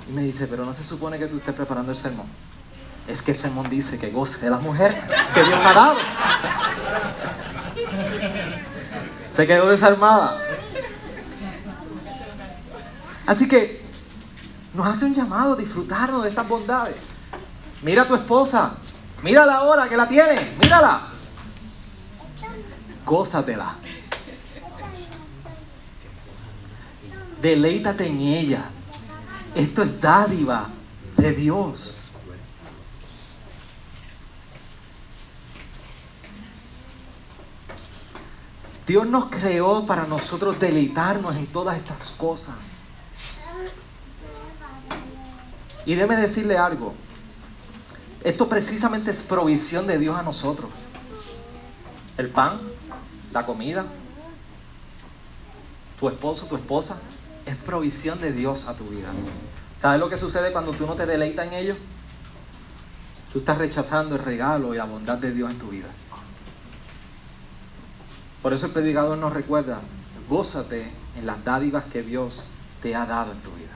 Y 0.10 0.14
me 0.14 0.22
dice, 0.22 0.48
pero 0.48 0.66
no 0.66 0.74
se 0.74 0.84
supone 0.84 1.18
que 1.18 1.28
tú 1.28 1.38
estés 1.38 1.56
preparando 1.56 1.92
el 1.92 1.98
sermón. 1.98 2.28
Es 3.08 3.22
que 3.22 3.32
el 3.32 3.38
sermón 3.38 3.70
dice 3.70 3.98
que 3.98 4.10
goce 4.10 4.40
de 4.40 4.50
la 4.50 4.58
mujer 4.58 5.00
que 5.34 5.44
Dios 5.44 5.60
ha 5.64 5.74
dado. 5.74 5.98
Se 9.36 9.46
quedó 9.46 9.70
desarmada. 9.70 10.38
Así 13.26 13.48
que 13.48 13.84
nos 14.74 14.88
hace 14.88 15.06
un 15.06 15.16
llamado 15.16 15.54
a 15.54 15.56
disfrutarnos 15.56 16.24
de 16.24 16.30
estas 16.30 16.48
bondades. 16.48 16.96
Mira 17.82 18.04
a 18.04 18.08
tu 18.08 18.16
esposa. 18.16 18.76
Mírala 19.24 19.56
ahora 19.56 19.88
que 19.88 19.98
la 19.98 20.08
tiene. 20.08 20.36
Mírala. 20.62 21.02
Gózatela. 23.06 23.76
Deleítate 27.42 28.08
en 28.08 28.20
ella. 28.22 28.66
Esto 29.56 29.84
es 29.84 30.02
dádiva 30.02 30.68
de 31.16 31.32
Dios. 31.32 31.96
Dios 38.86 39.08
nos 39.08 39.32
creó 39.32 39.86
para 39.88 40.06
nosotros 40.06 40.60
deleitarnos 40.60 41.38
en 41.38 41.48
todas 41.48 41.78
estas 41.78 42.10
cosas. 42.12 42.56
Y 45.86 45.96
déme 45.96 46.18
decirle 46.18 46.58
algo. 46.58 46.94
Esto 48.26 48.50
precisamente 48.50 49.12
es 49.12 49.22
provisión 49.24 49.88
de 49.88 49.98
Dios 49.98 50.18
a 50.18 50.24
nosotros. 50.24 50.70
El 52.18 52.30
pan, 52.30 52.60
la 53.32 53.46
comida, 53.46 53.86
tu 55.98 56.10
esposo, 56.10 56.46
tu 56.46 56.58
esposa, 56.58 56.98
es 57.46 57.56
provisión 57.58 58.20
de 58.20 58.32
Dios 58.32 58.66
a 58.68 58.74
tu 58.74 58.86
vida. 58.86 59.10
¿Sabes 59.80 60.00
lo 60.00 60.10
que 60.10 60.18
sucede 60.18 60.52
cuando 60.52 60.72
tú 60.72 60.86
no 60.86 60.96
te 60.96 61.06
deleitas 61.06 61.48
en 61.48 61.54
ello? 61.54 61.76
Tú 63.32 63.40
estás 63.40 63.58
rechazando 63.58 64.16
el 64.16 64.24
regalo 64.24 64.74
y 64.74 64.78
la 64.78 64.86
bondad 64.86 65.18
de 65.18 65.32
Dios 65.32 65.52
en 65.52 65.60
tu 65.60 65.68
vida. 65.70 65.88
Por 68.42 68.54
eso 68.54 68.68
el 68.68 68.72
predicador 68.72 69.18
nos 69.18 69.34
recuerda, 69.34 69.80
gózate 70.30 70.92
en 71.18 71.26
las 71.26 71.44
dádivas 71.44 71.86
que 71.86 72.02
Dios 72.02 72.44
te 72.82 72.96
ha 72.96 73.06
dado 73.06 73.32
en 73.32 73.40
tu 73.40 73.52
vida. 73.52 73.72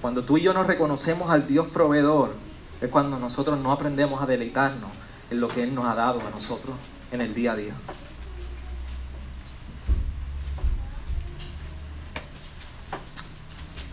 Cuando 0.00 0.24
tú 0.24 0.38
y 0.38 0.42
yo 0.42 0.52
nos 0.52 0.66
reconocemos 0.66 1.30
al 1.30 1.46
Dios 1.46 1.68
proveedor, 1.68 2.34
es 2.80 2.88
cuando 2.90 3.18
nosotros 3.18 3.58
no 3.58 3.72
aprendemos 3.72 4.22
a 4.22 4.26
deleitarnos 4.26 4.90
en 5.30 5.40
lo 5.40 5.48
que 5.48 5.62
Él 5.62 5.74
nos 5.74 5.86
ha 5.86 5.94
dado 5.94 6.20
a 6.20 6.30
nosotros 6.30 6.76
en 7.12 7.20
el 7.20 7.34
día 7.34 7.52
a 7.52 7.56
día. 7.56 7.74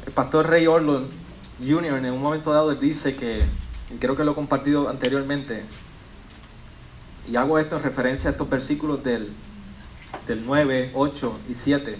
El 0.08 0.14
pastor 0.14 0.50
Ray 0.50 0.66
Orlon 0.68 1.10
Jr. 1.60 1.98
en 1.98 2.14
un 2.14 2.22
momento 2.22 2.54
dado 2.54 2.74
dice 2.74 3.18
que, 3.18 3.44
y 3.94 3.98
creo 3.98 4.16
que 4.16 4.24
lo 4.24 4.32
he 4.32 4.36
compartido 4.36 4.88
anteriormente, 4.88 5.66
y 7.30 7.36
hago 7.36 7.60
esto 7.60 7.76
en 7.76 7.84
referencia 7.84 8.30
a 8.30 8.32
estos 8.32 8.50
versículos 8.50 9.04
del, 9.04 9.34
del 10.26 10.46
9, 10.46 10.92
8 10.94 11.40
y 11.50 11.56
7. 11.56 11.98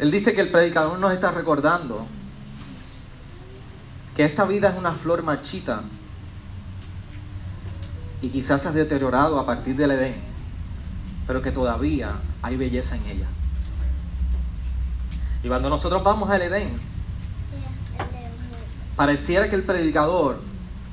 Él 0.00 0.10
dice 0.10 0.34
que 0.34 0.40
el 0.40 0.50
predicador 0.50 0.98
nos 0.98 1.12
está 1.12 1.30
recordando 1.30 2.04
que 4.16 4.24
esta 4.24 4.44
vida 4.44 4.70
es 4.70 4.76
una 4.76 4.94
flor 4.94 5.22
marchita 5.22 5.84
y 8.20 8.28
quizás 8.30 8.60
se 8.60 8.68
ha 8.68 8.72
deteriorado 8.72 9.38
a 9.38 9.46
partir 9.46 9.76
del 9.76 9.92
Edén, 9.92 10.16
pero 11.28 11.40
que 11.40 11.52
todavía 11.52 12.16
hay 12.42 12.56
belleza 12.56 12.96
en 12.96 13.06
ella. 13.06 13.28
Y 15.42 15.48
cuando 15.48 15.68
nosotros 15.68 16.02
vamos 16.04 16.30
al 16.30 16.42
Edén, 16.42 16.70
pareciera 18.96 19.50
que 19.50 19.56
el 19.56 19.64
predicador 19.64 20.40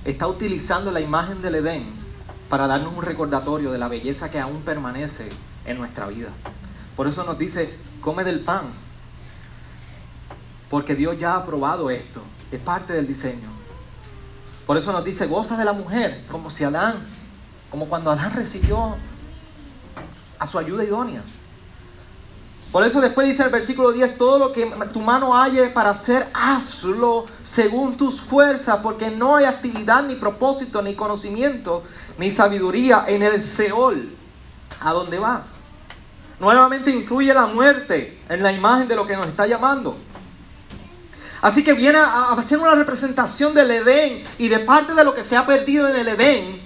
está 0.06 0.28
utilizando 0.28 0.92
la 0.92 1.02
imagen 1.02 1.42
del 1.42 1.56
Edén 1.56 1.86
para 2.50 2.66
darnos 2.66 2.96
un 2.96 3.04
recordatorio 3.04 3.72
de 3.72 3.78
la 3.78 3.88
belleza 3.88 4.32
que 4.32 4.40
aún 4.40 4.62
permanece 4.62 5.30
en 5.66 5.78
nuestra 5.78 6.08
vida. 6.08 6.30
Por 6.96 7.08
eso 7.08 7.24
nos 7.24 7.38
dice, 7.38 7.78
come 8.02 8.24
del 8.24 8.40
pan, 8.40 8.72
porque 10.70 10.96
Dios 10.96 11.20
ya 11.20 11.34
ha 11.34 11.38
aprobado 11.38 11.92
esto, 11.92 12.22
es 12.52 12.60
parte 12.60 12.94
del 12.94 13.08
diseño. 13.08 13.50
Por 14.66 14.78
eso 14.78 14.92
nos 14.92 15.04
dice, 15.04 15.28
goza 15.28 15.58
de 15.58 15.66
la 15.66 15.74
mujer, 15.74 16.26
como 16.30 16.50
si 16.50 16.64
Adán, 16.64 17.02
como 17.70 17.86
cuando 17.88 18.12
Adán 18.12 18.34
recibió 18.34 18.96
a 20.40 20.48
su 20.48 20.58
ayuda 20.58 20.84
idónea. 20.84 21.22
Por 22.72 22.84
eso 22.84 23.02
después 23.02 23.28
dice 23.28 23.44
el 23.44 23.50
versículo 23.50 23.92
10, 23.92 24.18
todo 24.18 24.38
lo 24.38 24.54
que 24.54 24.72
tu 24.94 25.00
mano 25.00 25.36
halle 25.36 25.70
para 25.70 25.90
hacer, 25.90 26.28
hazlo 26.34 27.26
según 27.44 27.98
tus 27.98 28.22
fuerzas, 28.22 28.80
porque 28.84 29.10
no 29.10 29.36
hay 29.36 29.46
actividad, 29.46 30.04
ni 30.04 30.16
propósito, 30.16 30.80
ni 30.84 30.94
conocimiento, 30.94 31.84
ni 32.20 32.30
sabiduría 32.30 33.06
en 33.08 33.24
el 33.24 33.42
Seol, 33.42 34.10
a 34.82 34.92
dónde 34.92 35.18
vas. 35.18 35.50
Nuevamente 36.40 36.92
incluye 36.92 37.34
la 37.34 37.48
muerte 37.48 38.20
en 38.30 38.44
la 38.44 38.52
imagen 38.52 38.88
de 38.88 38.96
lo 38.96 39.08
que 39.08 39.16
nos 39.16 39.26
está 39.26 39.48
llamando. 39.48 39.98
Así 41.42 41.64
que 41.64 41.74
viene 41.74 41.98
a 41.98 42.34
hacer 42.34 42.60
una 42.60 42.76
representación 42.76 43.56
del 43.56 43.72
Edén 43.72 44.26
y 44.38 44.48
de 44.48 44.60
parte 44.60 44.94
de 44.94 45.04
lo 45.04 45.16
que 45.16 45.24
se 45.24 45.36
ha 45.36 45.46
perdido 45.46 45.90
en 45.90 45.96
el 45.96 46.08
Edén. 46.08 46.62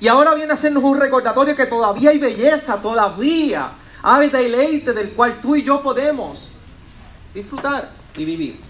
Y 0.00 0.06
ahora 0.06 0.34
viene 0.34 0.52
a 0.52 0.54
hacernos 0.54 0.84
un 0.84 1.00
recordatorio 1.00 1.56
que 1.56 1.66
todavía 1.66 2.10
hay 2.10 2.18
belleza, 2.18 2.80
todavía 2.80 3.72
hay 4.02 4.30
deleite 4.30 4.92
del 4.92 5.10
cual 5.10 5.40
tú 5.40 5.56
y 5.56 5.62
yo 5.62 5.82
podemos 5.82 6.50
disfrutar 7.34 7.90
y 8.16 8.24
vivir. 8.24 8.68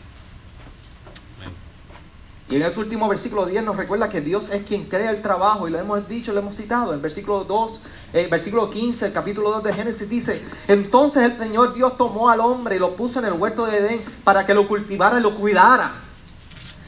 Y 2.51 2.57
en 2.57 2.63
ese 2.63 2.81
último 2.81 3.07
versículo 3.09 3.45
10 3.45 3.63
nos 3.63 3.77
recuerda 3.77 4.09
que 4.09 4.23
Dios 4.23 4.49
es 4.51 4.63
quien 4.63 4.85
crea 4.85 5.11
el 5.11 5.21
trabajo, 5.21 5.69
y 5.69 5.71
lo 5.71 5.79
hemos 5.79 6.09
dicho, 6.09 6.33
lo 6.33 6.41
hemos 6.41 6.57
citado. 6.57 6.95
En 6.95 7.03
versículo 7.03 7.45
2, 7.45 7.81
eh, 8.15 8.29
versículo 8.31 8.71
15, 8.71 9.07
el 9.07 9.13
capítulo 9.13 9.51
2 9.51 9.65
de 9.65 9.75
Génesis 9.75 10.09
dice: 10.09 10.43
Entonces 10.67 11.25
el 11.25 11.35
Señor 11.35 11.75
Dios 11.75 11.99
tomó 11.99 12.31
al 12.31 12.41
hombre 12.41 12.77
y 12.77 12.79
lo 12.79 12.97
puso 12.97 13.19
en 13.19 13.27
el 13.27 13.35
huerto 13.35 13.67
de 13.67 13.77
Edén 13.77 14.01
para 14.25 14.47
que 14.47 14.55
lo 14.55 14.67
cultivara 14.67 15.19
y 15.19 15.23
lo 15.23 15.35
cuidara. 15.35 15.93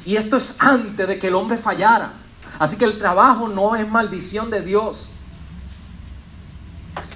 Y 0.07 0.17
esto 0.17 0.39
es 0.39 0.55
antes 0.59 1.07
de 1.07 1.19
que 1.19 1.29
el 1.29 1.35
hombre 1.35 1.59
fallara. 1.59 2.15
Así 2.59 2.77
que 2.77 2.87
el 2.87 2.99
trabajo 2.99 3.47
no 3.47 3.77
es 3.77 3.87
maldición 3.87 4.49
de 4.49 4.63
Dios. 4.63 5.11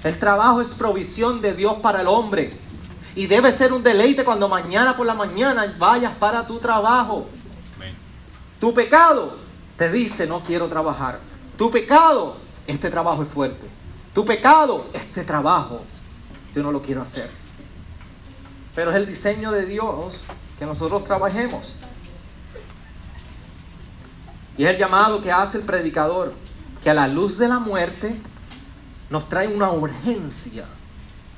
El 0.03 0.19
trabajo 0.19 0.61
es 0.61 0.69
provisión 0.69 1.41
de 1.41 1.53
Dios 1.53 1.75
para 1.75 2.01
el 2.01 2.07
hombre. 2.07 2.57
Y 3.15 3.27
debe 3.27 3.51
ser 3.53 3.73
un 3.73 3.81
deleite 3.81 4.25
cuando 4.25 4.49
mañana 4.49 4.97
por 4.97 5.05
la 5.05 5.13
mañana 5.13 5.73
vayas 5.77 6.15
para 6.17 6.45
tu 6.45 6.59
trabajo. 6.59 7.27
Tu 8.59 8.73
pecado 8.73 9.37
te 9.77 9.91
dice 9.91 10.27
no 10.27 10.41
quiero 10.41 10.67
trabajar. 10.67 11.19
Tu 11.57 11.71
pecado, 11.71 12.37
este 12.67 12.89
trabajo 12.89 13.23
es 13.23 13.29
fuerte. 13.29 13.67
Tu 14.13 14.25
pecado, 14.25 14.85
este 14.93 15.23
trabajo, 15.23 15.81
yo 16.53 16.63
no 16.63 16.71
lo 16.71 16.81
quiero 16.81 17.01
hacer. 17.01 17.29
Pero 18.73 18.91
es 18.91 18.97
el 18.97 19.05
diseño 19.05 19.51
de 19.51 19.65
Dios 19.65 20.15
que 20.59 20.65
nosotros 20.65 21.03
trabajemos. 21.05 21.73
Y 24.57 24.63
es 24.63 24.69
el 24.71 24.77
llamado 24.77 25.21
que 25.21 25.31
hace 25.31 25.57
el 25.57 25.63
predicador, 25.63 26.33
que 26.83 26.89
a 26.89 26.93
la 26.93 27.07
luz 27.07 27.37
de 27.37 27.47
la 27.47 27.59
muerte 27.59 28.19
nos 29.09 29.29
trae 29.29 29.47
una 29.47 29.71
urgencia. 29.71 30.65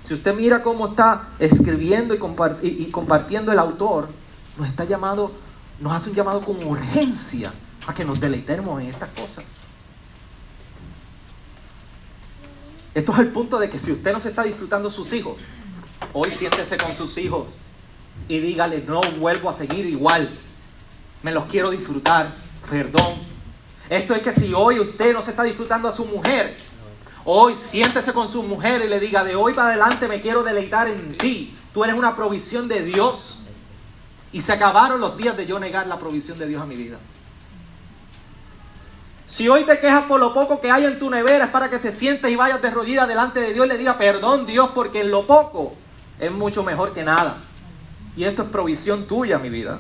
Si 0.08 0.14
usted 0.14 0.34
mira 0.34 0.64
cómo 0.64 0.88
está 0.88 1.30
escribiendo 1.38 2.16
y, 2.62 2.90
compartiendo 2.90 3.52
el 3.52 3.60
autor, 3.60 4.08
nos 4.58 4.68
está 4.68 4.86
llamado, 4.86 5.32
nos 5.80 5.94
hace 5.94 6.10
un 6.10 6.16
llamado 6.16 6.42
con 6.42 6.64
urgencia 6.64 7.52
a 7.86 7.94
que 7.94 8.06
nos 8.06 8.20
deleitemos 8.20 8.82
en 8.82 8.88
estas 8.88 9.10
cosas. 9.10 9.44
Esto 12.96 13.14
es 13.14 13.20
el 13.20 13.28
punto 13.28 13.60
de 13.60 13.70
que 13.70 13.78
si 13.78 13.92
usted 13.92 14.14
no 14.14 14.20
se 14.20 14.30
está 14.30 14.44
disfrutando 14.44 14.90
sus 14.90 15.12
hijos, 15.14 15.36
hoy 16.14 16.32
siéntese 16.32 16.78
con 16.78 16.94
sus 16.96 17.18
hijos 17.18 17.48
y 18.28 18.40
dígale, 18.40 18.84
no 18.88 19.02
vuelvo 19.20 19.50
a 19.50 19.54
seguir 19.54 19.86
igual. 19.86 20.30
Me 21.22 21.32
los 21.32 21.46
quiero 21.46 21.70
disfrutar. 21.70 22.34
Perdón. 22.70 23.14
Esto 23.90 24.16
es 24.16 24.22
que 24.22 24.34
si 24.34 24.54
hoy 24.54 24.80
usted 24.80 25.14
no 25.14 25.24
se 25.24 25.32
está 25.32 25.44
disfrutando 25.44 25.88
a 25.88 25.96
su 25.96 26.06
mujer, 26.06 26.58
hoy 27.30 27.56
siéntese 27.56 28.14
con 28.14 28.30
su 28.30 28.42
mujer 28.42 28.82
y 28.86 28.88
le 28.88 29.02
diga, 29.02 29.26
de 29.26 29.36
hoy 29.36 29.54
para 29.54 29.68
adelante 29.68 30.08
me 30.08 30.22
quiero 30.22 30.44
deleitar 30.44 30.88
en 30.88 31.18
ti. 31.18 31.54
Tú 31.74 31.84
eres 31.84 31.96
una 31.96 32.16
provisión 32.16 32.70
de 32.70 32.82
Dios. 32.84 33.40
Y 34.32 34.40
se 34.40 34.54
acabaron 34.54 35.02
los 35.02 35.18
días 35.18 35.36
de 35.36 35.46
yo 35.46 35.60
negar 35.60 35.88
la 35.88 36.00
provisión 36.00 36.40
de 36.40 36.48
Dios 36.48 36.62
a 36.62 36.66
mi 36.66 36.76
vida. 36.76 37.00
Si 39.28 39.50
hoy 39.50 39.66
te 39.66 39.78
quejas 39.80 40.06
por 40.06 40.22
lo 40.22 40.34
poco 40.34 40.62
que 40.62 40.72
hay 40.72 40.86
en 40.86 40.98
tu 40.98 41.10
nevera, 41.10 41.46
es 41.46 41.52
para 41.52 41.70
que 41.70 41.80
te 41.80 41.92
sientes 41.92 42.32
y 42.32 42.36
vayas 42.38 42.62
de 42.62 42.70
rodillas 42.70 43.08
delante 43.10 43.42
de 43.42 43.54
Dios 43.54 43.66
y 43.66 43.70
le 43.70 43.78
digas, 43.78 43.98
perdón 43.98 44.46
Dios, 44.46 44.70
porque 44.74 45.02
en 45.02 45.12
lo 45.12 45.28
poco 45.28 45.74
es 46.20 46.32
mucho 46.32 46.64
mejor 46.64 46.94
que 46.94 47.04
nada. 47.04 47.38
Y 48.16 48.24
esto 48.24 48.44
es 48.44 48.50
provisión 48.50 49.06
tuya, 49.06 49.38
mi 49.38 49.50
vida. 49.50 49.80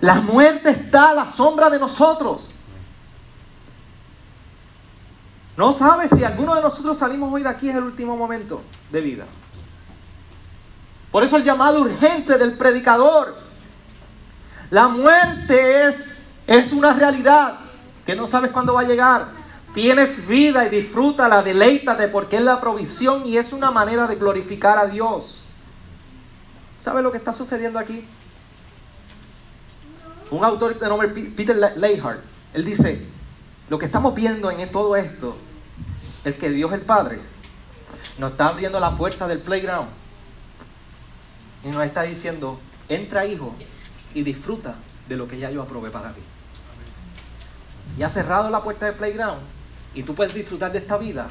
La 0.00 0.14
muerte 0.14 0.70
está 0.70 1.10
a 1.10 1.14
la 1.14 1.26
sombra 1.26 1.70
de 1.70 1.80
nosotros. 1.80 2.54
No 5.56 5.72
sabes 5.72 6.10
si 6.16 6.24
alguno 6.24 6.54
de 6.54 6.62
nosotros 6.62 6.98
salimos 6.98 7.32
hoy 7.32 7.42
de 7.42 7.48
aquí 7.48 7.68
es 7.68 7.76
el 7.76 7.84
último 7.84 8.16
momento 8.16 8.62
de 8.90 9.00
vida. 9.00 9.26
Por 11.10 11.22
eso 11.22 11.36
el 11.36 11.44
llamado 11.44 11.82
urgente 11.82 12.38
del 12.38 12.56
predicador. 12.56 13.36
La 14.70 14.88
muerte 14.88 15.88
es, 15.88 16.16
es 16.46 16.72
una 16.72 16.94
realidad 16.94 17.58
que 18.06 18.16
no 18.16 18.26
sabes 18.26 18.50
cuándo 18.50 18.72
va 18.72 18.80
a 18.80 18.84
llegar. 18.84 19.28
Tienes 19.74 20.26
vida 20.26 20.66
y 20.66 20.70
disfrútala, 20.70 21.42
deleítate 21.42 22.08
porque 22.08 22.36
es 22.36 22.42
la 22.42 22.60
provisión 22.60 23.26
y 23.26 23.36
es 23.36 23.52
una 23.52 23.70
manera 23.70 24.06
de 24.06 24.16
glorificar 24.16 24.78
a 24.78 24.86
Dios. 24.86 25.44
¿Sabe 26.82 27.02
lo 27.02 27.12
que 27.12 27.18
está 27.18 27.32
sucediendo 27.32 27.78
aquí? 27.78 28.04
Un 30.30 30.44
autor 30.44 30.78
de 30.78 30.88
nombre 30.88 31.08
Peter 31.08 31.74
Leihart, 31.76 32.20
él 32.54 32.64
dice, 32.64 33.06
lo 33.72 33.78
que 33.78 33.86
estamos 33.86 34.14
viendo 34.14 34.50
en 34.50 34.70
todo 34.70 34.96
esto 34.96 35.34
es 36.26 36.36
que 36.36 36.50
Dios 36.50 36.74
el 36.74 36.82
Padre 36.82 37.20
nos 38.18 38.32
está 38.32 38.48
abriendo 38.48 38.78
la 38.78 38.98
puerta 38.98 39.26
del 39.26 39.38
playground 39.38 39.88
y 41.64 41.68
nos 41.68 41.82
está 41.82 42.02
diciendo, 42.02 42.60
entra 42.90 43.24
hijo 43.24 43.54
y 44.12 44.24
disfruta 44.24 44.74
de 45.08 45.16
lo 45.16 45.26
que 45.26 45.38
ya 45.38 45.50
yo 45.50 45.62
aprobé 45.62 45.88
para 45.88 46.12
ti. 46.12 46.20
Y 47.96 48.02
ha 48.02 48.10
cerrado 48.10 48.50
la 48.50 48.62
puerta 48.62 48.84
del 48.84 48.96
playground 48.96 49.40
y 49.94 50.02
tú 50.02 50.14
puedes 50.14 50.34
disfrutar 50.34 50.70
de 50.70 50.78
esta 50.78 50.98
vida 50.98 51.28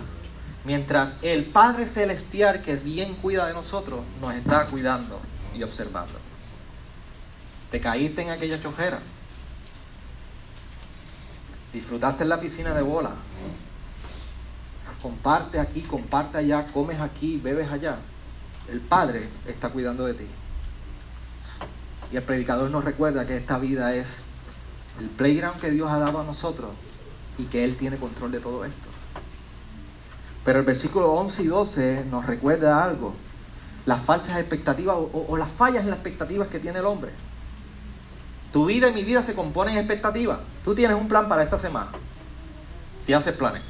mientras 0.65 1.19
el 1.21 1.45
Padre 1.45 1.85
Celestial, 1.85 2.63
que 2.63 2.73
es 2.73 2.83
bien 2.83 3.13
cuida 3.17 3.45
de 3.45 3.53
nosotros, 3.53 3.99
nos 4.19 4.33
está 4.33 4.65
cuidando 4.65 5.19
y 5.55 5.61
observando. 5.61 6.17
Te 7.69 7.79
caíste 7.79 8.23
en 8.23 8.31
aquella 8.31 8.59
chojera. 8.59 8.99
Disfrutaste 11.73 12.23
en 12.23 12.29
la 12.29 12.39
piscina 12.39 12.73
de 12.73 12.81
bola. 12.81 13.11
Comparte 15.01 15.59
aquí, 15.59 15.81
comparte 15.81 16.37
allá, 16.37 16.65
comes 16.65 16.99
aquí, 16.99 17.37
bebes 17.37 17.71
allá. 17.71 17.97
El 18.69 18.79
Padre 18.81 19.27
está 19.47 19.69
cuidando 19.69 20.05
de 20.05 20.13
ti. 20.13 20.25
Y 22.11 22.17
el 22.17 22.23
predicador 22.23 22.69
nos 22.69 22.83
recuerda 22.83 23.25
que 23.25 23.37
esta 23.37 23.57
vida 23.57 23.95
es 23.95 24.07
el 24.99 25.09
playground 25.09 25.59
que 25.59 25.71
Dios 25.71 25.89
ha 25.89 25.97
dado 25.97 26.19
a 26.19 26.23
nosotros 26.23 26.71
y 27.37 27.45
que 27.45 27.63
Él 27.63 27.77
tiene 27.77 27.97
control 27.97 28.31
de 28.31 28.39
todo 28.39 28.65
esto. 28.65 28.89
Pero 30.43 30.59
el 30.59 30.65
versículo 30.65 31.11
11 31.13 31.43
y 31.43 31.47
12 31.47 32.05
nos 32.09 32.25
recuerda 32.25 32.83
algo, 32.83 33.13
las 33.85 34.01
falsas 34.01 34.39
expectativas 34.39 34.97
o, 34.97 35.37
las 35.37 35.49
fallas 35.51 35.83
en 35.83 35.89
las 35.89 35.99
expectativas 35.99 36.47
que 36.49 36.59
tiene 36.59 36.79
el 36.79 36.85
hombre. 36.85 37.11
Tu 38.51 38.65
vida 38.65 38.89
y 38.89 38.93
mi 38.93 39.03
vida 39.03 39.23
se 39.23 39.33
componen 39.33 39.75
en 39.75 39.79
expectativas. 39.79 40.39
Tú 40.63 40.75
tienes 40.75 40.97
un 40.97 41.07
plan 41.07 41.27
para 41.27 41.43
esta 41.43 41.59
semana, 41.59 41.89
si 43.05 43.13
haces 43.13 43.35
planes. 43.35 43.61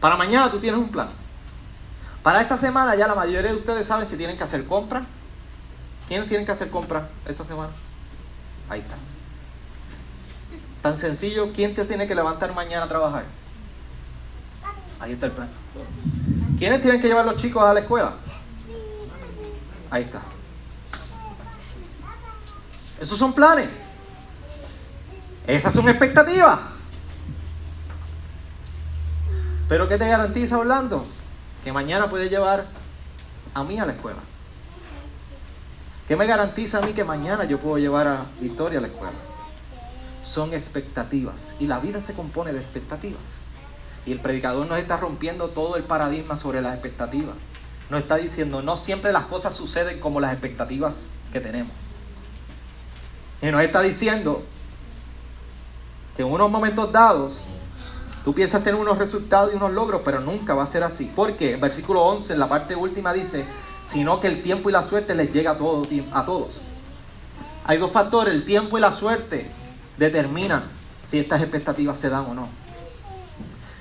Para 0.00 0.16
mañana 0.16 0.50
tú 0.50 0.58
tienes 0.58 0.80
un 0.80 0.88
plan. 0.88 1.10
Para 2.22 2.42
esta 2.42 2.58
semana 2.58 2.94
ya 2.96 3.06
la 3.06 3.14
mayoría 3.14 3.50
de 3.50 3.56
ustedes 3.56 3.86
saben 3.86 4.06
si 4.06 4.16
tienen 4.16 4.36
que 4.36 4.44
hacer 4.44 4.64
compras. 4.66 5.06
¿Quiénes 6.08 6.28
tienen 6.28 6.44
que 6.44 6.52
hacer 6.52 6.70
compras 6.70 7.04
esta 7.26 7.44
semana? 7.44 7.70
Ahí 8.68 8.80
está. 8.80 8.96
Tan 10.82 10.96
sencillo, 10.96 11.52
¿quién 11.54 11.74
te 11.74 11.84
tiene 11.84 12.08
que 12.08 12.14
levantar 12.14 12.52
mañana 12.54 12.86
a 12.86 12.88
trabajar? 12.88 13.24
Ahí 14.98 15.12
está 15.12 15.26
el 15.26 15.32
plan. 15.32 15.48
¿Quiénes 16.58 16.82
tienen 16.82 17.00
que 17.00 17.08
llevar 17.08 17.24
los 17.24 17.36
chicos 17.36 17.62
a 17.62 17.72
la 17.72 17.80
escuela? 17.80 18.14
Ahí 19.90 20.02
está. 20.02 20.20
Esos 23.00 23.18
son 23.18 23.32
planes. 23.32 23.68
Esas 25.46 25.72
son 25.72 25.88
expectativas. 25.88 26.60
Pero 29.68 29.88
¿qué 29.88 29.98
te 29.98 30.06
garantiza 30.08 30.58
Orlando? 30.58 31.04
Que 31.64 31.72
mañana 31.72 32.08
puede 32.08 32.28
llevar 32.28 32.66
a 33.54 33.64
mí 33.64 33.78
a 33.78 33.86
la 33.86 33.92
escuela. 33.92 34.20
¿Qué 36.06 36.16
me 36.16 36.26
garantiza 36.26 36.78
a 36.78 36.82
mí 36.82 36.92
que 36.92 37.04
mañana 37.04 37.44
yo 37.44 37.58
puedo 37.58 37.78
llevar 37.78 38.06
a 38.06 38.26
Victoria 38.40 38.78
a 38.78 38.82
la 38.82 38.88
escuela? 38.88 39.30
son 40.30 40.54
expectativas. 40.54 41.34
Y 41.58 41.66
la 41.66 41.80
vida 41.80 42.00
se 42.06 42.14
compone 42.14 42.52
de 42.52 42.60
expectativas. 42.60 43.20
Y 44.06 44.12
el 44.12 44.20
predicador 44.20 44.66
nos 44.66 44.78
está 44.78 44.96
rompiendo 44.96 45.48
todo 45.48 45.76
el 45.76 45.82
paradigma 45.82 46.36
sobre 46.36 46.62
las 46.62 46.74
expectativas. 46.74 47.34
Nos 47.90 48.02
está 48.02 48.16
diciendo, 48.16 48.62
no 48.62 48.76
siempre 48.76 49.12
las 49.12 49.24
cosas 49.24 49.54
suceden 49.54 49.98
como 49.98 50.20
las 50.20 50.32
expectativas 50.32 51.06
que 51.32 51.40
tenemos. 51.40 51.72
Y 53.42 53.46
nos 53.46 53.62
está 53.62 53.80
diciendo 53.80 54.42
que 56.16 56.22
en 56.22 56.30
unos 56.30 56.50
momentos 56.50 56.92
dados 56.92 57.38
tú 58.24 58.34
piensas 58.34 58.62
tener 58.62 58.78
unos 58.78 58.98
resultados 58.98 59.52
y 59.52 59.56
unos 59.56 59.72
logros, 59.72 60.02
pero 60.04 60.20
nunca 60.20 60.54
va 60.54 60.64
a 60.64 60.66
ser 60.66 60.84
así. 60.84 61.10
Porque 61.14 61.56
versículo 61.56 62.02
11, 62.02 62.34
en 62.34 62.38
la 62.38 62.48
parte 62.48 62.76
última, 62.76 63.12
dice, 63.12 63.44
sino 63.86 64.20
que 64.20 64.26
el 64.26 64.42
tiempo 64.42 64.68
y 64.68 64.72
la 64.72 64.82
suerte 64.82 65.14
les 65.14 65.32
llega 65.32 65.52
a 65.52 65.56
todos. 65.56 66.50
Hay 67.64 67.78
dos 67.78 67.90
factores, 67.92 68.34
el 68.34 68.44
tiempo 68.44 68.76
y 68.76 68.80
la 68.80 68.92
suerte 68.92 69.50
determinan 69.96 70.64
si 71.10 71.18
estas 71.18 71.40
expectativas 71.40 71.98
se 71.98 72.08
dan 72.08 72.26
o 72.26 72.34
no. 72.34 72.48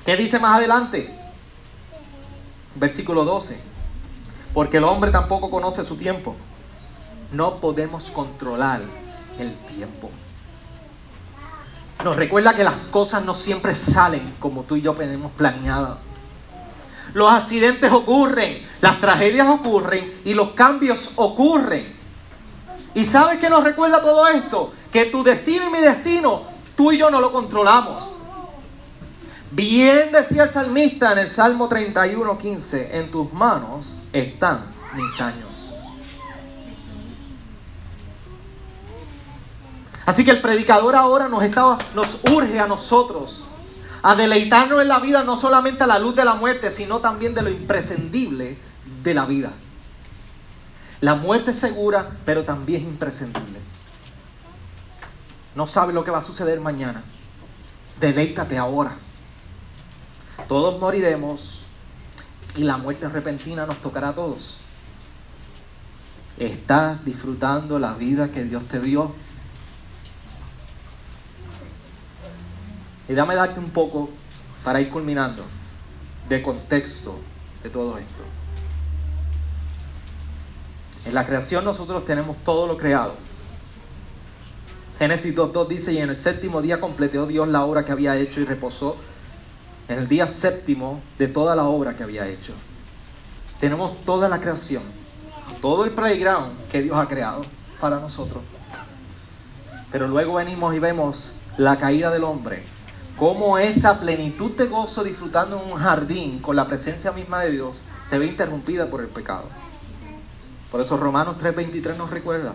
¿Qué 0.05 0.15
dice 0.15 0.39
más 0.39 0.57
adelante? 0.57 1.13
Versículo 2.75 3.25
12. 3.25 3.59
Porque 4.53 4.77
el 4.77 4.85
hombre 4.85 5.11
tampoco 5.11 5.51
conoce 5.51 5.85
su 5.85 5.97
tiempo. 5.97 6.35
No 7.31 7.57
podemos 7.57 8.09
controlar 8.09 8.81
el 9.39 9.55
tiempo. 9.75 10.09
Nos 12.03 12.15
recuerda 12.15 12.55
que 12.55 12.63
las 12.63 12.75
cosas 12.87 13.25
no 13.25 13.33
siempre 13.33 13.75
salen 13.75 14.35
como 14.39 14.63
tú 14.63 14.75
y 14.75 14.81
yo 14.81 14.93
tenemos 14.93 15.31
planeado. 15.33 15.97
Los 17.13 17.31
accidentes 17.31 17.91
ocurren, 17.91 18.65
las 18.81 18.99
tragedias 18.99 19.47
ocurren 19.49 20.13
y 20.23 20.33
los 20.33 20.51
cambios 20.51 21.11
ocurren. 21.15 21.85
¿Y 22.93 23.05
sabes 23.05 23.39
qué 23.39 23.49
nos 23.49 23.63
recuerda 23.63 24.01
todo 24.01 24.27
esto? 24.27 24.73
Que 24.91 25.05
tu 25.05 25.23
destino 25.23 25.67
y 25.67 25.71
mi 25.71 25.79
destino, 25.79 26.41
tú 26.75 26.91
y 26.91 26.97
yo 26.97 27.09
no 27.09 27.19
lo 27.19 27.31
controlamos. 27.31 28.13
Bien 29.51 30.11
decía 30.11 30.43
el 30.43 30.51
salmista 30.51 31.11
en 31.11 31.19
el 31.19 31.29
Salmo 31.29 31.67
31, 31.67 32.37
15, 32.37 32.97
en 32.97 33.11
tus 33.11 33.33
manos 33.33 33.95
están 34.13 34.65
mis 34.95 35.19
años. 35.19 35.58
Así 40.09 40.25
que 40.25 40.31
el 40.31 40.41
predicador 40.41 40.95
ahora 40.95 41.29
nos, 41.29 41.43
está, 41.43 41.77
nos 41.93 42.07
urge 42.31 42.59
a 42.59 42.65
nosotros 42.65 43.43
a 44.01 44.15
deleitarnos 44.15 44.81
en 44.81 44.87
la 44.87 44.97
vida 44.97 45.23
no 45.23 45.37
solamente 45.37 45.83
a 45.83 45.85
la 45.85 45.99
luz 45.99 46.15
de 46.15 46.25
la 46.25 46.33
muerte, 46.33 46.71
sino 46.71 46.97
también 46.97 47.35
de 47.35 47.43
lo 47.43 47.51
imprescindible 47.51 48.57
de 49.03 49.13
la 49.13 49.27
vida. 49.27 49.51
La 50.99 51.13
muerte 51.13 51.51
es 51.51 51.59
segura, 51.59 52.09
pero 52.25 52.43
también 52.43 52.81
es 52.81 52.87
imprescindible. 52.87 53.59
No 55.53 55.67
sabes 55.67 55.93
lo 55.93 56.03
que 56.03 56.09
va 56.09 56.17
a 56.17 56.23
suceder 56.23 56.59
mañana. 56.59 57.03
Deleítate 57.99 58.57
ahora. 58.57 58.93
Todos 60.47 60.79
moriremos 60.79 61.65
y 62.55 62.63
la 62.63 62.77
muerte 62.77 63.07
repentina 63.09 63.67
nos 63.67 63.77
tocará 63.77 64.09
a 64.09 64.15
todos. 64.15 64.57
¿Estás 66.39 67.05
disfrutando 67.05 67.77
la 67.77 67.93
vida 67.93 68.31
que 68.31 68.43
Dios 68.43 68.63
te 68.69 68.79
dio? 68.79 69.13
Y 73.09 73.13
dame 73.13 73.35
darte 73.35 73.59
un 73.59 73.71
poco 73.71 74.09
para 74.63 74.79
ir 74.79 74.89
culminando 74.89 75.43
de 76.29 76.41
contexto 76.43 77.19
de 77.63 77.69
todo 77.69 77.97
esto. 77.97 78.23
En 81.05 81.15
la 81.15 81.25
creación 81.25 81.65
nosotros 81.65 82.05
tenemos 82.05 82.37
todo 82.45 82.67
lo 82.67 82.77
creado. 82.77 83.15
Génesis 84.99 85.35
2.2 85.35 85.67
dice, 85.67 85.93
y 85.93 85.97
en 85.97 86.09
el 86.09 86.15
séptimo 86.15 86.61
día 86.61 86.79
completó 86.79 87.25
Dios 87.25 87.47
la 87.47 87.63
obra 87.63 87.83
que 87.85 87.91
había 87.91 88.15
hecho 88.17 88.41
y 88.41 88.45
reposó 88.45 88.97
en 89.87 89.97
el 89.97 90.07
día 90.07 90.27
séptimo 90.27 91.01
de 91.17 91.27
toda 91.27 91.55
la 91.55 91.63
obra 91.63 91.95
que 91.95 92.03
había 92.03 92.27
hecho. 92.27 92.53
Tenemos 93.59 93.99
toda 94.05 94.29
la 94.29 94.39
creación. 94.39 94.83
todo 95.61 95.83
el 95.83 95.91
playground 95.91 96.67
que 96.71 96.81
Dios 96.83 96.95
ha 96.95 97.07
creado 97.07 97.41
para 97.81 97.99
nosotros. 97.99 98.43
Pero 99.91 100.07
luego 100.07 100.35
venimos 100.35 100.75
y 100.75 100.79
vemos 100.79 101.33
la 101.57 101.75
caída 101.75 102.11
del 102.11 102.23
hombre, 102.23 102.63
cómo 103.19 103.57
esa 103.57 103.99
plenitud 103.99 104.51
de 104.51 104.67
gozo 104.67 105.03
disfrutando 105.03 105.61
en 105.61 105.73
un 105.73 105.77
jardín 105.77 106.39
con 106.39 106.55
la 106.55 106.65
presencia 106.65 107.11
misma 107.11 107.41
de 107.41 107.51
Dios 107.51 107.75
se 108.09 108.17
ve 108.17 108.25
interrumpida 108.25 108.85
por 108.85 109.01
el 109.01 109.07
pecado. 109.07 109.43
Por 110.71 110.79
eso 110.79 110.95
Romanos 110.95 111.35
3:23 111.37 111.97
nos 111.97 112.09
recuerda, 112.09 112.53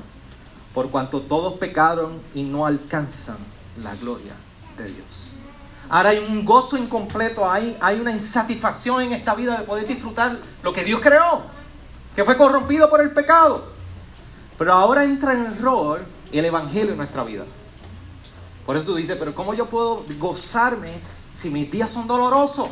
por 0.73 0.91
cuanto 0.91 1.21
todos 1.21 1.55
pecaron 1.55 2.19
y 2.35 2.45
no 2.45 2.65
alcanzan 2.65 3.37
la 3.83 3.95
gloria 3.97 4.33
de 4.79 4.85
Dios. 4.85 5.07
Ahora 5.91 6.11
hay 6.11 6.19
un 6.19 6.47
gozo 6.47 6.79
incompleto, 6.79 7.49
hay, 7.49 7.77
hay 7.79 8.01
una 8.01 8.13
insatisfacción 8.13 9.03
en 9.03 9.13
esta 9.13 9.35
vida 9.35 9.59
de 9.59 9.67
poder 9.67 9.87
disfrutar 9.87 10.39
lo 10.63 10.73
que 10.73 10.83
Dios 10.83 11.01
creó, 11.03 11.43
que 12.17 12.25
fue 12.25 12.39
corrompido 12.39 12.89
por 12.89 13.03
el 13.03 13.11
pecado. 13.11 13.67
Pero 14.57 14.73
ahora 14.73 15.05
entra 15.05 15.35
en 15.35 15.45
error 15.45 16.01
el 16.33 16.45
Evangelio 16.47 16.93
en 16.93 16.97
nuestra 16.97 17.23
vida. 17.23 17.45
Por 18.67 18.77
eso 18.77 18.87
tú 18.87 18.95
dices, 18.97 19.17
pero 19.19 19.35
¿cómo 19.35 19.55
yo 19.55 19.67
puedo 19.67 20.05
gozarme 20.19 20.93
si 21.41 21.51
mis 21.51 21.71
días 21.71 21.91
son 21.91 22.07
dolorosos? 22.07 22.69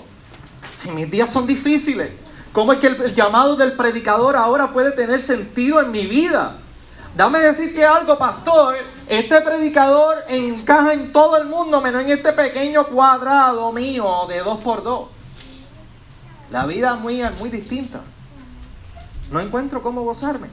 Si 0.74 0.90
mis 0.90 1.10
días 1.10 1.30
son 1.30 1.46
difíciles. 1.46 2.12
¿Cómo 2.52 2.72
es 2.72 2.78
que 2.78 2.88
el, 2.88 3.14
llamado 3.14 3.56
del 3.56 3.72
predicador 3.72 4.36
ahora 4.36 4.72
puede 4.72 4.92
tener 4.92 5.22
sentido 5.22 5.80
en 5.80 5.90
mi 5.90 6.06
vida? 6.06 6.58
Dame 7.16 7.40
decir 7.40 7.74
que 7.74 7.84
algo, 7.84 8.16
pastor. 8.16 8.76
Este 9.06 9.40
predicador 9.42 10.24
encaja 10.28 10.94
en 10.94 11.12
todo 11.12 11.36
el 11.36 11.46
mundo, 11.46 11.80
menos 11.80 12.02
en 12.02 12.10
este 12.10 12.32
pequeño 12.32 12.86
cuadrado 12.86 13.70
mío 13.72 14.26
de 14.28 14.38
dos 14.38 14.60
por 14.60 14.82
dos. 14.82 15.08
La 16.50 16.66
vida 16.66 16.94
es 16.94 17.00
muy 17.40 17.50
distinta. 17.50 18.00
No 19.30 19.40
encuentro 19.40 19.82
cómo 19.82 20.02
gozarme. 20.02 20.48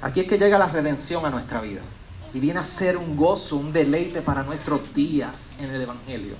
Aquí 0.00 0.20
es 0.20 0.28
que 0.28 0.38
llega 0.38 0.58
la 0.58 0.66
redención 0.66 1.24
a 1.26 1.30
nuestra 1.30 1.60
vida. 1.60 1.80
Y 2.34 2.40
viene 2.40 2.60
a 2.60 2.64
ser 2.64 2.96
un 2.96 3.16
gozo, 3.16 3.56
un 3.56 3.72
deleite 3.72 4.20
para 4.20 4.42
nuestros 4.42 4.94
días 4.94 5.56
en 5.60 5.74
el 5.74 5.82
Evangelio. 5.82 6.34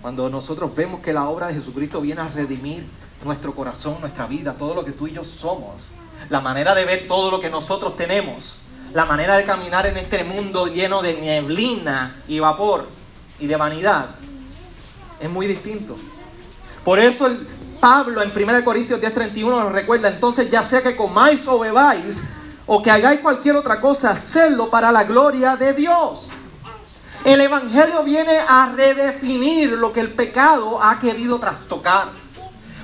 Cuando 0.00 0.30
nosotros 0.30 0.74
vemos 0.74 1.00
que 1.00 1.12
la 1.12 1.28
obra 1.28 1.48
de 1.48 1.54
Jesucristo 1.54 2.00
viene 2.00 2.20
a 2.20 2.28
redimir 2.28 2.86
nuestro 3.24 3.54
corazón, 3.54 3.96
nuestra 4.00 4.26
vida, 4.26 4.54
todo 4.54 4.74
lo 4.74 4.84
que 4.84 4.92
tú 4.92 5.06
y 5.06 5.12
yo 5.12 5.24
somos, 5.24 5.90
la 6.30 6.40
manera 6.40 6.74
de 6.74 6.84
ver 6.84 7.08
todo 7.08 7.30
lo 7.30 7.40
que 7.40 7.50
nosotros 7.50 7.96
tenemos, 7.96 8.56
la 8.94 9.04
manera 9.04 9.36
de 9.36 9.44
caminar 9.44 9.86
en 9.86 9.96
este 9.96 10.24
mundo 10.24 10.66
lleno 10.66 11.02
de 11.02 11.20
neblina 11.20 12.22
y 12.28 12.38
vapor 12.38 12.88
y 13.38 13.46
de 13.46 13.56
vanidad, 13.56 14.10
es 15.20 15.28
muy 15.28 15.46
distinto. 15.46 15.96
Por 16.84 16.98
eso 16.98 17.26
el 17.26 17.46
Pablo 17.80 18.22
en 18.22 18.30
1 18.30 18.64
Corintios 18.64 19.00
10:31 19.00 19.50
nos 19.50 19.72
recuerda, 19.72 20.08
entonces 20.08 20.50
ya 20.50 20.64
sea 20.64 20.82
que 20.82 20.96
comáis 20.96 21.46
o 21.46 21.58
bebáis, 21.58 22.22
o 22.68 22.82
que 22.82 22.90
hagáis 22.90 23.20
cualquier 23.20 23.56
otra 23.56 23.80
cosa, 23.80 24.10
hacedlo 24.10 24.68
para 24.68 24.92
la 24.92 25.04
gloria 25.04 25.56
de 25.56 25.72
Dios. 25.72 26.28
El 27.24 27.40
Evangelio 27.40 28.04
viene 28.04 28.38
a 28.46 28.70
redefinir 28.76 29.70
lo 29.70 29.90
que 29.90 30.00
el 30.00 30.12
pecado 30.12 30.80
ha 30.82 31.00
querido 31.00 31.38
trastocar. 31.38 32.08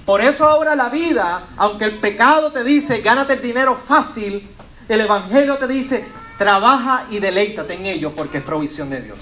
Por 0.07 0.23
eso 0.23 0.47
ahora 0.47 0.75
la 0.75 0.89
vida, 0.89 1.45
aunque 1.59 1.85
el 1.85 1.99
pecado 1.99 2.51
te 2.51 2.65
dice, 2.65 3.03
gánate 3.03 3.35
el 3.35 3.43
dinero 3.43 3.77
fácil, 3.77 4.51
el 4.89 5.01
Evangelio 5.03 5.57
te 5.59 5.69
dice, 5.69 6.09
trabaja 6.39 7.05
y 7.11 7.19
deleítate 7.19 7.75
en 7.75 7.85
ello 7.85 8.13
porque 8.17 8.39
es 8.39 8.45
provisión 8.45 8.89
de 8.89 9.03
Dios. 9.03 9.19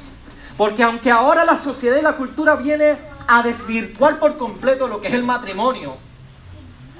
Porque 0.57 0.85
aunque 0.85 1.11
ahora 1.11 1.45
la 1.45 1.59
sociedad 1.59 1.99
y 1.99 2.03
la 2.03 2.17
cultura 2.17 2.55
viene 2.55 2.97
a 3.27 3.43
desvirtuar 3.43 4.21
por 4.21 4.39
completo 4.39 4.87
lo 4.87 5.01
que 5.01 5.09
es 5.09 5.15
el 5.15 5.25
matrimonio 5.25 5.97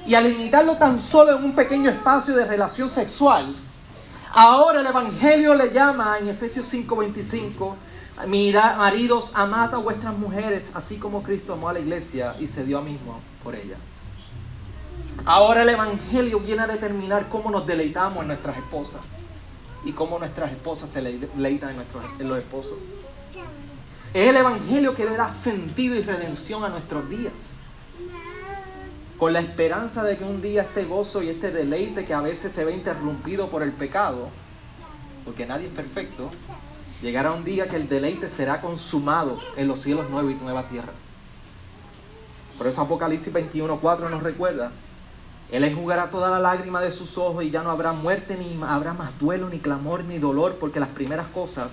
y 0.05 0.15
a 0.15 0.21
limitarlo 0.21 0.75
tan 0.77 1.01
solo 1.01 1.37
en 1.37 1.43
un 1.43 1.53
pequeño 1.53 1.89
espacio 1.89 2.35
de 2.35 2.45
relación 2.45 2.89
sexual, 2.89 3.55
ahora 4.31 4.81
el 4.81 4.87
Evangelio 4.87 5.53
le 5.53 5.71
llama 5.71 6.17
en 6.19 6.29
Efesios 6.29 6.67
5:25 6.73 7.75
Mira, 8.27 8.75
maridos, 8.77 9.31
amad 9.33 9.73
a 9.73 9.77
vuestras 9.77 10.15
mujeres, 10.15 10.71
así 10.75 10.97
como 10.97 11.23
Cristo 11.23 11.53
amó 11.53 11.69
a 11.69 11.73
la 11.73 11.79
iglesia 11.79 12.35
y 12.39 12.47
se 12.47 12.63
dio 12.63 12.77
a 12.77 12.81
mismo 12.81 13.19
por 13.43 13.55
ella. 13.55 13.75
Ahora 15.25 15.63
el 15.63 15.69
Evangelio 15.69 16.39
viene 16.39 16.61
a 16.61 16.67
determinar 16.67 17.27
cómo 17.27 17.49
nos 17.49 17.65
deleitamos 17.65 18.21
en 18.21 18.27
nuestras 18.27 18.55
esposas 18.57 19.01
y 19.83 19.91
cómo 19.91 20.19
nuestras 20.19 20.51
esposas 20.51 20.89
se 20.89 21.01
deleitan 21.01 21.71
en, 21.71 21.75
nuestros, 21.77 22.03
en 22.19 22.29
los 22.29 22.37
esposos. 22.37 22.77
Es 24.13 24.29
el 24.29 24.37
Evangelio 24.37 24.95
que 24.95 25.05
le 25.05 25.17
da 25.17 25.27
sentido 25.27 25.95
y 25.95 26.01
redención 26.01 26.63
a 26.63 26.69
nuestros 26.69 27.09
días. 27.09 27.33
Con 29.23 29.31
la 29.31 29.39
esperanza 29.39 30.03
de 30.03 30.17
que 30.17 30.25
un 30.25 30.41
día 30.41 30.63
este 30.63 30.83
gozo 30.83 31.23
y 31.23 31.29
este 31.29 31.49
deleite 31.49 32.03
que 32.03 32.13
a 32.13 32.19
veces 32.19 32.51
se 32.51 32.65
ve 32.65 32.73
interrumpido 32.73 33.47
por 33.47 33.63
el 33.63 33.71
pecado, 33.71 34.27
porque 35.23 35.45
nadie 35.45 35.67
es 35.67 35.73
perfecto, 35.73 36.29
Llegará 37.01 37.31
un 37.31 37.45
día 37.45 37.69
que 37.69 37.77
el 37.77 37.87
deleite 37.87 38.27
será 38.27 38.59
consumado 38.59 39.39
en 39.55 39.69
los 39.69 39.79
cielos 39.79 40.09
nuevos 40.09 40.33
y 40.33 40.35
nueva 40.35 40.63
tierra. 40.63 40.91
Por 42.57 42.67
eso 42.67 42.81
Apocalipsis 42.81 43.33
21.4 43.33 44.09
nos 44.09 44.23
recuerda, 44.23 44.73
Él 45.53 45.63
enjugará 45.63 46.09
toda 46.09 46.29
la 46.29 46.39
lágrima 46.39 46.81
de 46.81 46.91
sus 46.91 47.17
ojos 47.17 47.45
y 47.45 47.49
ya 47.49 47.63
no 47.63 47.71
habrá 47.71 47.93
muerte, 47.93 48.35
ni 48.37 48.61
habrá 48.61 48.91
más 48.91 49.17
duelo, 49.19 49.47
ni 49.47 49.59
clamor, 49.59 50.03
ni 50.03 50.17
dolor, 50.17 50.57
porque 50.59 50.81
las 50.81 50.89
primeras 50.89 51.27
cosas 51.27 51.71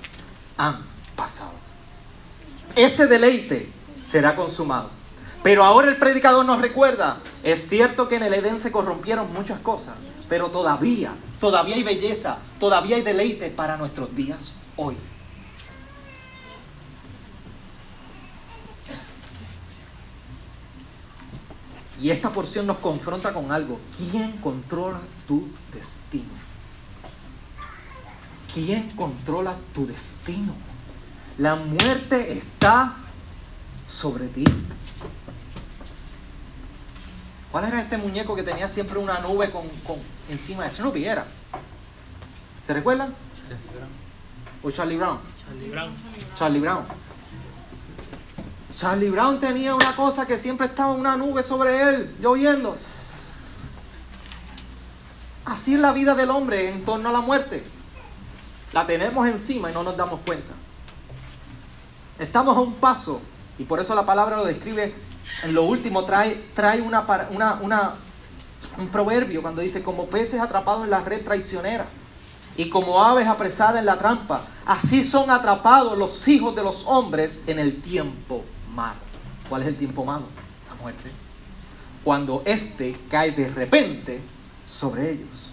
han 0.57 0.85
pasado. 1.17 1.55
Ese 2.77 3.09
deleite 3.09 3.69
será 4.09 4.37
consumado. 4.37 5.00
Pero 5.43 5.65
ahora 5.65 5.89
el 5.89 5.97
predicador 5.97 6.45
nos 6.45 6.61
recuerda, 6.61 7.21
es 7.43 7.67
cierto 7.67 8.09
que 8.09 8.17
en 8.17 8.25
el 8.25 8.35
Edén 8.35 8.61
se 8.61 8.71
corrompieron 8.71 9.33
muchas 9.33 9.59
cosas, 9.61 9.95
pero 10.29 10.51
todavía, 10.51 11.13
todavía 11.41 11.77
hay 11.77 11.83
belleza, 11.83 12.39
todavía 12.59 12.97
hay 12.97 13.03
deleite 13.03 13.49
para 13.49 13.79
nuestros 13.79 14.15
días 14.15 14.53
hoy. 14.77 14.97
Y 22.03 22.11
esta 22.11 22.31
porción 22.31 22.67
nos 22.67 22.79
confronta 22.79 23.33
con 23.33 23.53
algo. 23.53 23.79
¿Quién 23.99 24.33
controla 24.39 25.01
tu 25.29 25.49
destino? 25.73 26.31
¿Quién 28.55 28.91
controla 28.91 29.55
tu 29.75 29.87
destino? 29.87 30.55
La 31.37 31.57
muerte 31.57 32.33
está 32.33 32.95
sobre 33.91 34.29
ti. 34.29 34.45
¿Cuál 37.51 37.65
era 37.65 37.81
este 37.81 37.97
muñeco 37.97 38.37
que 38.37 38.43
tenía 38.43 38.69
siempre 38.69 38.99
una 38.99 39.19
nube 39.19 39.51
con, 39.51 39.65
encima? 40.29 40.67
Eso 40.67 40.85
no 40.85 40.95
era. 40.95 41.27
¿Se 42.67 42.73
recuerdan? 42.73 43.15
¿O 44.63 44.71
Charlie 44.71 44.97
Brown? 44.97 45.19
Charlie 45.49 45.71
Brown. 45.71 45.93
Charlie 46.37 46.61
Brown. 46.61 46.85
Charlie 48.79 49.11
Brown 49.11 49.41
tenía 49.41 49.75
una 49.75 49.97
cosa 49.97 50.27
que 50.27 50.39
siempre 50.39 50.67
estaba 50.69 50.93
una 50.93 51.17
nube 51.17 51.43
sobre 51.43 51.83
él, 51.83 52.17
lloviendo. 52.21 52.77
Así 55.45 55.75
es 55.75 55.81
la 55.81 55.93
vida 55.93 56.15
del 56.15 56.31
hombre 56.31 56.71
en 56.71 56.85
torno 56.85 57.09
a 57.09 57.13
la 57.13 57.21
muerte. 57.21 57.65
La 58.73 58.87
tenemos 58.87 59.27
encima 59.27 59.71
y 59.71 59.75
no 59.75 59.83
nos 59.83 59.97
damos 59.97 60.21
cuenta. 60.25 60.55
Estamos 62.19 62.57
a 62.57 62.61
un 62.61 62.75
paso, 62.75 63.21
y 63.59 63.65
por 63.65 63.81
eso 63.81 63.95
la 63.95 64.07
palabra 64.07 64.37
lo 64.37 64.45
describe 64.45 64.95
en 65.43 65.55
lo 65.55 65.65
último, 65.65 66.05
trae, 66.05 66.51
trae 66.55 66.81
una, 66.83 67.05
una, 67.61 67.95
un 68.79 68.89
proverbio 68.89 69.43
cuando 69.43 69.63
dice, 69.63 69.83
como 69.83 70.07
peces 70.07 70.41
atrapados 70.41 70.85
en 70.85 70.91
la 70.91 71.01
red 71.01 71.25
traicionera 71.25 71.87
y 72.57 72.69
como 72.69 73.03
aves 73.03 73.27
apresadas 73.27 73.79
en 73.79 73.87
la 73.87 73.99
trampa, 73.99 74.43
así 74.67 75.05
son 75.05 75.31
atrapados 75.31 75.97
los 75.97 76.27
hijos 76.29 76.55
de 76.55 76.63
los 76.63 76.85
hombres 76.87 77.41
en 77.47 77.59
el 77.59 77.81
tiempo 77.81 78.45
¿Cuál 79.49 79.63
es 79.63 79.69
el 79.69 79.77
tiempo 79.77 80.05
malo? 80.05 80.25
La 80.69 80.81
muerte. 80.81 81.11
Cuando 82.05 82.43
éste 82.45 82.97
cae 83.11 83.33
de 83.33 83.49
repente 83.49 84.21
sobre 84.69 85.11
ellos. 85.11 85.50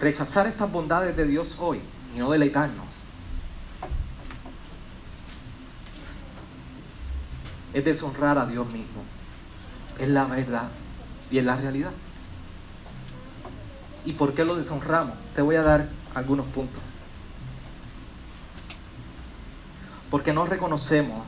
Rechazar 0.00 0.46
estas 0.46 0.70
bondades 0.70 1.16
de 1.16 1.26
Dios 1.26 1.56
hoy 1.58 1.80
y 2.14 2.18
no 2.18 2.30
deleitarnos 2.30 2.86
es 7.72 7.84
deshonrar 7.84 8.38
a 8.38 8.46
Dios 8.46 8.66
mismo. 8.66 9.02
Es 9.98 10.08
la 10.08 10.24
verdad 10.24 10.68
y 11.30 11.38
es 11.38 11.44
la 11.44 11.56
realidad. 11.56 11.92
¿Y 14.04 14.12
por 14.12 14.34
qué 14.34 14.44
lo 14.44 14.56
deshonramos? 14.56 15.14
Te 15.34 15.42
voy 15.42 15.56
a 15.56 15.62
dar 15.62 15.88
algunos 16.14 16.46
puntos. 16.46 16.82
Porque 20.10 20.32
no 20.32 20.46
reconocemos 20.46 21.22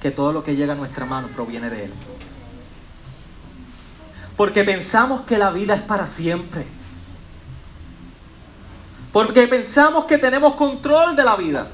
que 0.00 0.10
todo 0.10 0.32
lo 0.32 0.44
que 0.44 0.54
llega 0.54 0.74
a 0.74 0.76
nuestra 0.76 1.06
mano 1.06 1.28
proviene 1.28 1.70
de 1.70 1.86
Él. 1.86 1.92
Porque 4.36 4.62
pensamos 4.62 5.22
que 5.22 5.38
la 5.38 5.50
vida 5.50 5.74
es 5.74 5.82
para 5.82 6.06
siempre. 6.06 6.77
Porque 9.18 9.48
pensamos 9.48 10.04
que 10.04 10.16
tenemos 10.16 10.54
control 10.54 11.16
de 11.16 11.24
la 11.24 11.34
vida. 11.34 11.66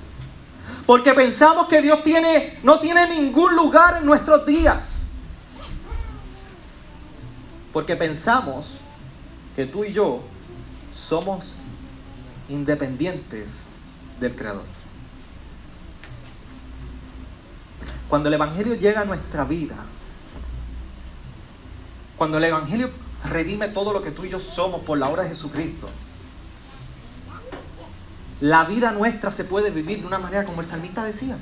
Porque 0.87 1.13
pensamos 1.13 1.69
que 1.69 1.83
Dios 1.83 2.03
tiene, 2.03 2.59
no 2.63 2.79
tiene 2.79 3.07
ningún 3.07 3.55
lugar 3.55 3.99
en 3.99 4.07
nuestros 4.07 4.47
días. 4.47 4.83
Porque 7.71 7.97
pensamos 7.97 8.69
que 9.55 9.67
tú 9.67 9.85
y 9.85 9.93
yo 9.93 10.23
somos 10.97 11.57
independientes 12.49 13.61
del 14.19 14.35
Creador. 14.35 14.65
Cuando 18.09 18.31
el 18.31 18.35
Evangelio 18.37 18.75
llega 18.75 19.03
a 19.03 19.05
nuestra 19.05 19.45
vida, 19.45 19.77
cuando 22.17 22.39
el 22.39 22.45
Evangelio 22.45 22.89
redime 23.23 23.69
todo 23.69 23.93
lo 23.93 24.03
que 24.03 24.13
tú 24.13 24.25
y 24.25 24.31
yo 24.31 24.41
somos 24.41 24.81
por 24.81 24.97
la 24.97 25.11
obra 25.11 25.25
de 25.25 25.29
Jesucristo, 25.29 25.91
la 28.41 28.65
vida 28.65 28.93
nuestra 28.93 29.31
se 29.31 29.45
puede 29.45 29.71
vivir 29.71 30.01
de 30.01 30.07
una 30.07 30.19
manera 30.19 30.45
como 30.45 30.61
el 30.61 30.67
salmista 30.67 31.05
decía 31.05 31.37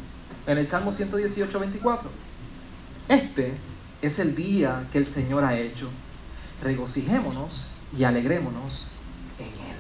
en 0.47 0.59
el 0.59 0.67
Salmo 0.67 0.93
118, 0.93 1.59
24. 1.59 2.11
Este 3.09 3.55
es 4.03 4.19
el 4.19 4.35
día 4.35 4.87
que 4.93 4.99
el 4.99 5.07
Señor 5.07 5.45
ha 5.45 5.59
hecho. 5.59 5.89
Regocijémonos 6.63 7.67
y 7.97 8.05
alegrémonos 8.05 8.87
en 9.39 9.47
Él. 9.47 9.77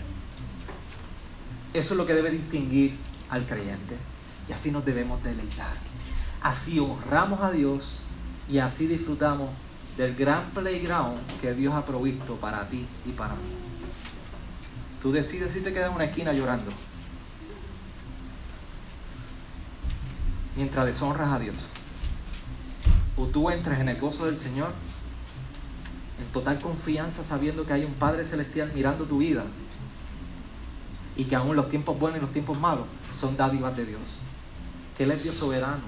Eso 1.75 1.95
es 1.95 1.99
lo 1.99 2.07
que 2.07 2.15
debe 2.15 2.31
distinguir 2.31 2.97
al 3.29 3.47
creyente. 3.47 3.97
Y 4.49 4.53
así 4.53 4.71
nos 4.71 4.85
debemos 4.85 5.23
deleitar. 5.23 5.73
Así 6.43 6.79
honramos 6.79 7.41
a 7.41 7.51
Dios 7.51 8.01
y 8.49 8.59
así 8.59 8.87
disfrutamos 8.87 9.51
del 9.97 10.15
gran 10.15 10.51
playground 10.51 11.19
que 11.41 11.55
Dios 11.55 11.75
ha 11.75 11.85
provisto 11.85 12.37
para 12.37 12.69
ti 12.69 12.87
y 13.07 13.11
para 13.13 13.35
mí. 13.35 13.41
Tú 15.01 15.13
decides 15.13 15.53
si 15.53 15.61
te 15.61 15.73
quedas 15.73 15.91
en 15.91 15.97
una 15.97 16.05
esquina 16.05 16.33
llorando 16.33 16.71
mientras 20.57 20.87
deshonras 20.87 21.33
a 21.33 21.39
Dios. 21.39 21.57
O 23.17 23.27
tú 23.27 23.51
entras 23.51 23.81
en 23.81 23.89
el 23.89 24.01
gozo 24.01 24.27
del 24.27 24.37
Señor 24.37 24.73
en 26.19 26.33
total 26.33 26.61
confianza 26.61 27.25
sabiendo 27.25 27.67
que 27.67 27.73
hay 27.73 27.85
un 27.85 27.95
Padre 27.95 28.25
Celestial 28.25 28.71
mirando 28.75 29.05
tu 29.05 29.19
vida 29.19 29.45
y 31.17 31.25
que 31.25 31.37
aún 31.37 31.57
los 31.57 31.69
tiempos 31.69 31.99
buenos 31.99 32.19
y 32.19 32.23
los 32.23 32.33
tiempos 32.33 32.59
malos 32.59 32.87
son 33.19 33.37
dádivas 33.37 33.77
de 33.77 33.87
Dios. 33.87 34.01
Que 34.97 35.05
Él 35.05 35.11
es 35.11 35.23
Dios 35.23 35.35
soberano, 35.35 35.83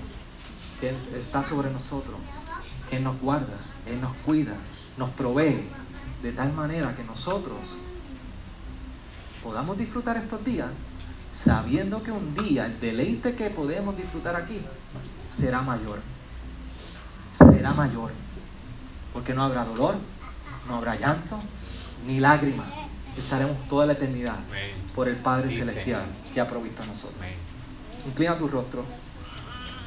que 0.80 0.90
Él 0.90 0.96
está 1.16 1.42
sobre 1.42 1.70
nosotros, 1.70 2.16
que 2.90 2.96
Él 2.96 3.04
nos 3.04 3.18
guarda, 3.20 3.56
Él 3.86 4.00
nos 4.00 4.14
cuida, 4.24 4.54
nos 4.96 5.10
provee, 5.10 5.68
de 6.22 6.32
tal 6.32 6.52
manera 6.52 6.94
que 6.96 7.04
nosotros 7.04 7.58
podamos 9.42 9.76
disfrutar 9.78 10.16
estos 10.16 10.44
días 10.44 10.70
sabiendo 11.44 12.02
que 12.02 12.10
un 12.10 12.34
día 12.34 12.66
el 12.66 12.80
deleite 12.80 13.34
que 13.34 13.50
podemos 13.50 13.96
disfrutar 13.96 14.34
aquí 14.36 14.60
será 15.36 15.60
mayor. 15.60 16.00
Será 17.38 17.72
mayor. 17.72 18.12
Porque 19.12 19.34
no 19.34 19.44
habrá 19.44 19.64
dolor, 19.64 19.96
no 20.68 20.76
habrá 20.76 20.96
llanto, 20.96 21.38
ni 22.06 22.18
lágrimas. 22.18 22.66
Estaremos 23.16 23.56
toda 23.68 23.86
la 23.86 23.92
eternidad 23.92 24.38
por 24.94 25.08
el 25.08 25.16
Padre 25.16 25.56
Celestial 25.56 26.04
que 26.32 26.40
ha 26.40 26.48
provisto 26.48 26.82
a 26.82 26.86
nosotros. 26.86 27.24
Inclina 28.06 28.38
tu 28.38 28.48
rostro. 28.48 28.84